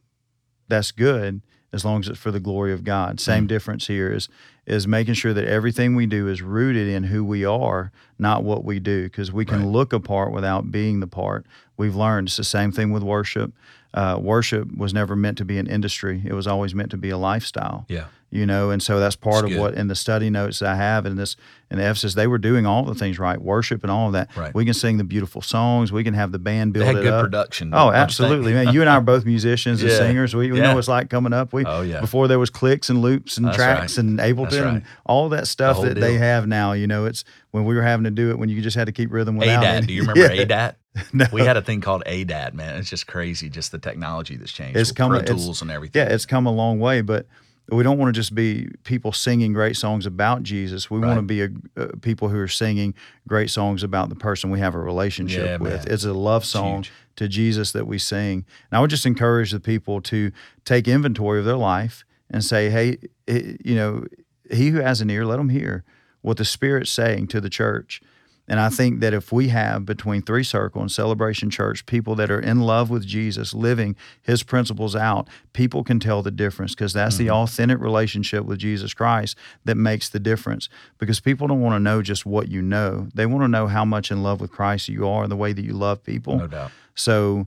that's 0.69 0.93
good 0.93 1.43
as 1.75 1.85
long 1.85 2.01
as 2.01 2.09
it's 2.09 2.19
for 2.19 2.31
the 2.31 2.41
glory 2.41 2.73
of 2.73 2.85
God. 2.85 3.21
Same 3.21 3.45
mm. 3.45 3.49
difference 3.49 3.87
here 3.89 4.13
is 4.13 4.29
is 4.67 4.89
making 4.89 5.13
sure 5.13 5.35
that 5.35 5.45
everything 5.45 5.95
we 5.95 6.07
do 6.07 6.27
is 6.27 6.41
rooted 6.41 6.89
in 6.89 7.05
who 7.05 7.23
we 7.23 7.45
are, 7.45 7.93
not 8.19 8.43
what 8.43 8.65
we 8.65 8.79
do, 8.79 9.03
because 9.03 9.31
we 9.31 9.45
can 9.45 9.65
Right. 9.65 9.69
look 9.69 9.93
apart 9.93 10.33
without 10.33 10.71
being 10.73 11.01
the 11.01 11.07
part. 11.07 11.45
We've 11.77 11.95
learned 11.95 12.29
it's 12.29 12.39
the 12.39 12.45
same 12.45 12.73
thing 12.73 12.91
with 12.91 13.03
worship. 13.03 13.53
Uh, 13.95 14.19
worship 14.21 14.67
was 14.77 14.93
never 14.93 15.15
meant 15.15 15.39
to 15.39 15.45
be 15.45 15.57
an 15.57 15.69
industry; 15.69 16.21
it 16.27 16.33
was 16.33 16.47
always 16.49 16.75
meant 16.75 16.91
to 16.91 16.97
be 16.97 17.11
a 17.11 17.17
lifestyle 17.17 17.87
Yeah. 17.89 18.07
you 18.29 18.45
know 18.45 18.71
and 18.71 18.83
so 18.83 18.99
that's 18.99 19.15
part 19.15 19.35
That's 19.43 19.45
of 19.45 19.51
good. 19.51 19.61
what 19.61 19.75
in 19.75 19.87
the 19.87 19.95
study 19.95 20.31
notes 20.31 20.63
i 20.63 20.75
have 20.75 21.07
in 21.07 21.15
this 21.15 21.37
in 21.71 21.79
ephesus 21.79 22.15
they 22.15 22.27
were 22.27 22.39
doing 22.39 22.67
all 22.67 22.83
the 22.85 22.97
things 22.97 23.21
right 23.21 23.41
worship 23.41 23.85
and 23.85 23.93
all 23.93 24.09
of 24.09 24.13
that 24.15 24.37
Right. 24.37 24.53
we 24.53 24.65
can 24.65 24.75
sing 24.75 24.97
the 24.97 25.05
beautiful 25.05 25.43
songs 25.43 25.93
we 25.93 26.03
can 26.03 26.15
have 26.15 26.33
the 26.33 26.41
band 26.41 26.73
build 26.73 26.83
They 26.83 26.87
had 26.89 26.97
it 26.97 27.03
good 27.03 27.13
up 27.13 27.25
production. 27.27 27.73
oh 27.73 27.77
don't 27.77 27.87
you 27.87 27.93
think? 27.93 28.03
absolutely 28.03 28.53
man 28.55 28.67
you 28.75 28.81
and 28.81 28.91
i 28.91 28.95
are 28.97 29.01
both 29.01 29.25
musicians 29.25 29.81
and 29.81 29.93
singers 29.93 30.35
we, 30.35 30.51
we 30.51 30.59
Yeah. 30.59 30.65
know 30.65 30.73
what 30.75 30.81
it's 30.81 30.89
like 30.89 31.09
coming 31.09 31.33
up 31.33 31.53
we 31.53 31.65
Oh, 31.65 31.83
yeah. 31.83 32.01
before 32.01 32.27
there 32.27 32.41
was 32.41 32.51
clicks 32.51 32.91
and 32.91 33.01
loops 33.01 33.37
and 33.37 33.47
That's 33.47 33.57
tracks 33.57 33.97
right. 33.97 34.05
and 34.05 34.19
ableton 34.19 34.65
right. 34.65 34.75
and 34.75 34.83
all 35.07 35.29
that 35.29 35.47
stuff 35.47 35.77
whole 35.77 35.85
that 35.85 36.01
they 36.01 36.15
have 36.19 36.49
now 36.49 36.73
you 36.73 36.89
know 36.89 37.05
it's 37.05 37.23
when 37.53 37.65
we 37.65 37.77
were 37.77 37.83
having 37.83 38.03
to 38.05 38.11
do 38.11 38.31
it 38.31 38.39
when 38.41 38.49
you 38.49 38.61
just 38.61 38.77
had 38.77 38.87
to 38.87 38.93
keep 38.93 39.13
rhythm 39.13 39.37
without 39.37 39.63
ADAT. 39.63 39.75
any- 39.77 39.87
Do 39.87 39.93
you 39.95 40.01
remember 40.01 40.21
Yeah. 40.35 40.43
ADAT? 40.45 40.75
No. 41.13 41.27
We 41.33 41.43
had 41.43 41.57
a 41.57 41.63
thing 41.63 41.81
called 41.81 42.03
ADAT, 42.07 42.55
man. 42.55 42.77
It's 42.77 42.89
just 42.91 43.07
crazy, 43.07 43.49
just 43.49 43.73
the 43.73 43.79
technology 43.79 44.37
that's 44.37 44.53
changed. 44.53 44.77
It's 44.77 44.93
coming- 44.93 45.19
Pro 45.21 45.23
it's- 45.25 45.45
Tools 45.45 45.63
and 45.63 45.71
everything. 45.71 46.01
Yeah, 46.07 46.13
it's 46.13 46.27
come 46.27 46.47
a 46.47 46.53
long 46.53 46.79
way, 46.79 47.01
but 47.01 47.27
we 47.71 47.83
don't 47.83 47.97
want 47.99 48.15
to 48.15 48.19
just 48.21 48.35
be 48.35 48.69
people 48.85 49.11
singing 49.13 49.53
great 49.55 49.77
songs 49.77 50.05
about 50.07 50.43
Jesus. 50.43 50.91
We 50.91 50.99
want 51.01 51.17
to 51.19 51.23
be 51.23 51.43
a, 51.43 51.49
uh, 51.77 51.87
people 52.03 52.29
who 52.29 52.39
are 52.39 52.47
singing 52.49 52.95
great 53.27 53.51
songs 53.51 53.83
about 53.83 54.09
the 54.11 54.15
person 54.17 54.51
we 54.51 54.59
have 54.61 54.75
a 54.75 54.79
relationship 54.79 55.45
Yeah, 55.47 55.57
with. 55.57 55.85
man. 55.85 55.93
It's 55.95 56.05
a 56.05 56.13
love 56.13 56.45
song 56.45 56.85
to 57.17 57.27
Jesus 57.27 57.73
that 57.73 57.87
we 57.87 57.99
sing. 57.99 58.45
And 58.71 58.77
I 58.79 58.81
would 58.81 58.91
just 58.91 59.07
encourage 59.07 59.51
the 59.51 59.61
people 59.61 60.01
to 60.03 60.31
take 60.67 60.87
inventory 60.87 61.39
of 61.39 61.45
their 61.47 61.57
life 61.57 62.05
and 62.31 62.45
say, 62.45 62.69
hey, 62.71 62.99
eh, 63.29 63.55
you 63.65 63.75
know, 63.77 64.05
he 64.51 64.69
who 64.69 64.81
has 64.81 65.01
an 65.01 65.09
ear, 65.11 65.25
let 65.25 65.39
him 65.41 65.49
hear 65.49 65.85
what 66.21 66.37
the 66.37 66.45
Spirit's 66.45 66.91
saying 66.93 67.29
to 67.29 67.41
the 67.41 67.51
church. 67.51 68.03
And 68.47 68.61
I 68.61 68.69
think 68.69 69.01
that 69.01 69.15
if 69.15 69.33
we 69.33 69.49
have 69.49 69.87
between 69.87 70.21
Three 70.23 70.45
Circle 70.45 70.83
and 70.83 70.93
Celebration 70.93 71.49
Church 71.49 71.87
people 71.87 72.15
that 72.17 72.31
are 72.31 72.41
in 72.41 72.61
love 72.61 72.91
with 72.91 73.07
Jesus, 73.07 73.55
living 73.55 73.97
his 74.21 74.43
principles 74.43 74.95
out, 74.95 75.29
people 75.53 75.83
can 75.83 75.99
tell 75.99 76.23
the 76.23 76.31
difference 76.31 76.75
because 76.75 76.93
that's 76.93 77.17
the 77.17 77.27
mm-hmm. 77.27 77.37
authentic 77.37 77.81
relationship 77.81 78.45
with 78.45 78.59
Jesus 78.59 78.93
Christ 78.93 79.37
that 79.65 79.77
makes 79.77 80.09
the 80.11 80.21
difference. 80.21 80.69
Because 80.99 81.21
people 81.21 81.49
don't 81.49 81.63
want 81.63 81.75
to 81.75 81.81
know 81.81 82.03
just 82.03 82.27
what 82.27 82.49
you 82.49 82.61
know, 82.61 83.09
they 83.15 83.25
want 83.25 83.45
to 83.45 83.49
know 83.49 83.67
how 83.67 83.85
much 83.85 84.11
in 84.11 84.23
love 84.23 84.41
with 84.41 84.51
Christ 84.51 84.89
you 84.89 85.09
are 85.09 85.23
and 85.23 85.33
the 85.33 85.37
way 85.37 85.53
that 85.53 85.65
you 85.65 85.73
love 85.73 86.03
people. 86.05 86.37
No 86.37 86.47
doubt. 86.47 86.71
So 86.95 87.47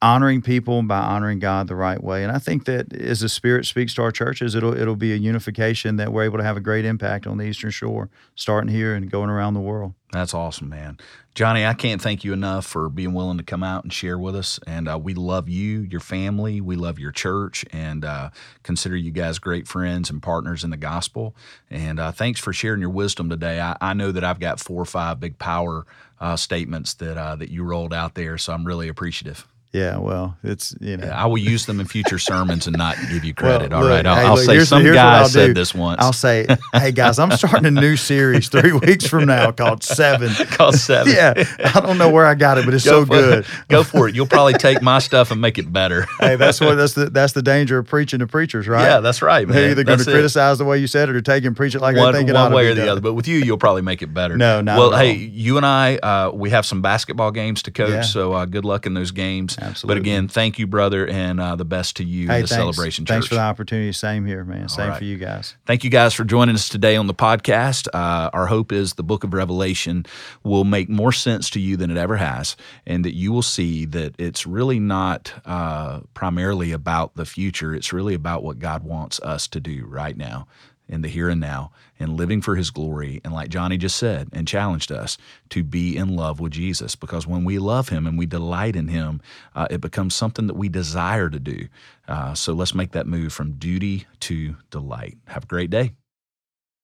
honoring 0.00 0.42
people 0.42 0.80
by 0.82 1.00
honoring 1.00 1.40
God 1.40 1.66
the 1.66 1.74
right 1.74 2.02
way. 2.02 2.22
And 2.22 2.30
I 2.30 2.38
think 2.38 2.66
that 2.66 2.92
as 2.92 3.20
the 3.20 3.28
Spirit 3.28 3.66
speaks 3.66 3.94
to 3.94 4.02
our 4.02 4.12
churches, 4.12 4.54
it'll 4.54 4.76
it'll 4.76 4.96
be 4.96 5.12
a 5.12 5.16
unification 5.16 5.96
that 5.96 6.12
we're 6.12 6.24
able 6.24 6.38
to 6.38 6.44
have 6.44 6.56
a 6.56 6.60
great 6.60 6.84
impact 6.84 7.26
on 7.26 7.38
the 7.38 7.44
Eastern 7.44 7.70
Shore, 7.70 8.08
starting 8.34 8.70
here 8.70 8.94
and 8.94 9.10
going 9.10 9.30
around 9.30 9.54
the 9.54 9.60
world. 9.60 9.94
That's 10.12 10.32
awesome, 10.32 10.70
man. 10.70 10.98
Johnny, 11.34 11.66
I 11.66 11.74
can't 11.74 12.00
thank 12.00 12.24
you 12.24 12.32
enough 12.32 12.64
for 12.64 12.88
being 12.88 13.12
willing 13.12 13.36
to 13.38 13.44
come 13.44 13.62
out 13.62 13.84
and 13.84 13.92
share 13.92 14.18
with 14.18 14.34
us. 14.34 14.58
And 14.66 14.88
uh, 14.88 14.98
we 14.98 15.12
love 15.14 15.48
you, 15.48 15.80
your 15.82 16.00
family. 16.00 16.60
We 16.60 16.76
love 16.76 16.98
your 16.98 17.12
church 17.12 17.64
and 17.72 18.04
uh, 18.04 18.30
consider 18.62 18.96
you 18.96 19.10
guys 19.10 19.38
great 19.38 19.68
friends 19.68 20.08
and 20.08 20.22
partners 20.22 20.64
in 20.64 20.70
the 20.70 20.78
gospel. 20.78 21.36
And 21.70 22.00
uh, 22.00 22.10
thanks 22.10 22.40
for 22.40 22.52
sharing 22.52 22.80
your 22.80 22.90
wisdom 22.90 23.28
today. 23.28 23.60
I, 23.60 23.76
I 23.80 23.92
know 23.92 24.10
that 24.12 24.24
I've 24.24 24.40
got 24.40 24.60
four 24.60 24.80
or 24.80 24.86
five 24.86 25.20
big 25.20 25.38
power 25.38 25.86
uh, 26.20 26.36
statements 26.36 26.94
that 26.94 27.18
uh, 27.18 27.36
that 27.36 27.50
you 27.50 27.62
rolled 27.62 27.92
out 27.92 28.14
there, 28.14 28.38
so 28.38 28.52
I'm 28.52 28.64
really 28.64 28.88
appreciative. 28.88 29.46
Yeah, 29.72 29.98
well, 29.98 30.34
it's 30.42 30.74
you 30.80 30.96
know. 30.96 31.08
I 31.08 31.26
will 31.26 31.36
use 31.36 31.66
them 31.66 31.78
in 31.78 31.86
future 31.86 32.18
sermons 32.18 32.66
and 32.66 32.74
not 32.78 32.96
give 33.10 33.22
you 33.22 33.34
Well, 33.40 33.58
credit. 33.58 33.72
All 33.74 33.82
look, 33.82 33.90
right, 33.90 34.06
I'll, 34.06 34.14
hey, 34.16 34.22
I'll 34.22 34.34
look, 34.36 34.44
say 34.46 34.58
some 34.60 34.82
guy 34.82 35.24
said 35.26 35.54
this 35.54 35.74
once. 35.74 36.00
I'll 36.02 36.14
say, 36.14 36.46
hey 36.72 36.90
guys, 36.90 37.18
I'm 37.18 37.30
starting 37.32 37.66
a 37.66 37.70
new 37.80 37.96
series 37.96 38.48
three 38.50 38.72
weeks 38.72 39.06
from 39.06 39.26
now 39.26 39.52
called 39.52 39.84
Seven. 39.84 40.30
Call 40.48 40.72
seven. 40.72 41.12
Yeah, 41.12 41.34
I 41.74 41.80
don't 41.80 41.98
know 41.98 42.08
where 42.08 42.24
I 42.24 42.34
got 42.34 42.56
it, 42.56 42.64
but 42.64 42.72
it's 42.72 42.84
Go 42.86 43.02
so 43.02 43.04
good. 43.04 43.38
It. 43.40 43.46
Go 43.68 43.82
for 43.84 44.08
it. 44.08 44.14
You'll 44.14 44.26
probably 44.26 44.54
take 44.54 44.80
my 44.80 45.00
stuff 45.00 45.30
and 45.30 45.40
make 45.40 45.58
it 45.58 45.70
better. 45.70 46.06
hey, 46.18 46.36
that's 46.36 46.60
what 46.62 46.76
that's 46.76 46.94
the 46.94 47.10
that's 47.10 47.34
the 47.34 47.42
danger 47.42 47.76
of 47.76 47.86
preaching 47.86 48.20
to 48.20 48.26
preachers, 48.26 48.66
right? 48.68 48.82
Yeah, 48.82 49.00
that's 49.00 49.20
right, 49.20 49.46
man. 49.46 49.54
They're 49.54 49.70
either 49.72 49.84
going 49.84 49.98
to 49.98 50.10
it. 50.10 50.12
criticize 50.14 50.56
the 50.56 50.64
way 50.64 50.78
you 50.78 50.86
said 50.86 51.10
it 51.10 51.14
or 51.14 51.20
take 51.20 51.44
and 51.44 51.54
preach 51.54 51.74
it 51.74 51.80
like 51.80 51.94
one, 51.94 52.12
they 52.14 52.20
think 52.20 52.30
it 52.30 52.34
one 52.34 52.54
way 52.54 52.68
or 52.68 52.74
the 52.74 52.80
done. 52.82 52.88
other. 52.88 53.00
But 53.02 53.12
with 53.12 53.28
you, 53.28 53.36
you'll 53.36 53.58
probably 53.58 53.82
make 53.82 54.00
it 54.00 54.14
better. 54.14 54.34
No, 54.38 54.62
not 54.62 54.78
Well, 54.78 54.92
hey, 54.96 55.10
all. 55.10 55.16
you 55.16 55.56
and 55.58 55.66
I, 55.66 55.96
uh, 55.96 56.30
we 56.32 56.48
have 56.50 56.64
some 56.64 56.80
basketball 56.80 57.32
games 57.32 57.62
to 57.64 57.70
coach, 57.70 57.90
Yeah. 57.90 58.00
so 58.00 58.32
uh, 58.32 58.46
good 58.46 58.64
luck 58.64 58.86
in 58.86 58.94
those 58.94 59.10
games. 59.10 59.56
But 59.84 59.96
again, 59.96 60.28
thank 60.28 60.58
you, 60.58 60.66
brother, 60.66 61.06
and 61.06 61.40
uh, 61.40 61.56
the 61.56 61.64
best 61.64 61.96
to 61.96 62.04
you, 62.04 62.26
Hey, 62.26 62.42
the 62.42 62.48
thanks. 62.48 62.50
Celebration 62.50 63.06
Thanks 63.06 63.26
for 63.26 63.34
the 63.34 63.40
opportunity. 63.40 63.92
Same 63.92 64.26
here, 64.26 64.44
man. 64.44 64.68
Same 64.68 64.90
right. 64.90 64.98
for 64.98 65.04
you 65.04 65.16
guys. 65.16 65.56
Thank 65.66 65.84
you 65.84 65.90
guys 65.90 66.14
for 66.14 66.24
joining 66.24 66.54
us 66.54 66.68
today 66.68 66.96
on 66.96 67.06
the 67.06 67.14
podcast. 67.14 67.88
Uh, 67.92 68.30
our 68.32 68.46
hope 68.46 68.72
is 68.72 68.94
the 68.94 69.02
book 69.02 69.24
of 69.24 69.34
Revelation 69.34 70.06
will 70.42 70.64
make 70.64 70.88
more 70.88 71.12
sense 71.12 71.50
to 71.50 71.60
you 71.60 71.76
than 71.76 71.90
it 71.90 71.96
ever 71.96 72.16
has, 72.16 72.56
and 72.86 73.04
that 73.04 73.14
you 73.14 73.32
will 73.32 73.42
see 73.42 73.84
that 73.86 74.14
it's 74.18 74.46
really 74.46 74.78
not 74.78 75.32
uh, 75.44 76.00
primarily 76.14 76.72
about 76.72 77.14
the 77.16 77.24
future. 77.24 77.74
It's 77.74 77.92
really 77.92 78.14
about 78.14 78.42
what 78.42 78.58
God 78.58 78.84
wants 78.84 79.20
us 79.20 79.48
to 79.48 79.60
do 79.60 79.86
right 79.86 80.16
now, 80.16 80.46
in 80.88 81.02
the 81.02 81.08
here 81.08 81.28
and 81.28 81.40
now, 81.40 81.70
and 81.98 82.16
living 82.16 82.40
for 82.40 82.56
His 82.56 82.70
glory. 82.70 83.20
And 83.24 83.32
like 83.32 83.50
Johnny 83.50 83.76
just 83.76 83.96
said 83.96 84.28
and 84.32 84.48
challenged 84.48 84.90
us, 84.90 85.18
to 85.50 85.62
be 85.62 85.96
in 85.96 86.16
love 86.16 86.40
with 86.40 86.52
Jesus. 86.52 86.94
Because 86.96 87.26
when 87.26 87.44
we 87.44 87.58
love 87.58 87.88
Him 87.88 88.06
and 88.06 88.18
we 88.18 88.26
delight 88.26 88.76
in 88.76 88.88
Him, 88.88 89.20
uh, 89.54 89.66
it 89.70 89.80
becomes 89.80 90.14
something 90.14 90.46
that 90.46 90.54
we 90.54 90.68
desire 90.68 91.28
to 91.30 91.38
do. 91.38 91.68
Uh, 92.06 92.34
so 92.34 92.52
let's 92.52 92.74
make 92.74 92.92
that 92.92 93.06
move 93.06 93.32
from 93.32 93.52
duty 93.52 94.06
to 94.20 94.56
delight. 94.70 95.18
Have 95.26 95.44
a 95.44 95.46
great 95.46 95.70
day. 95.70 95.92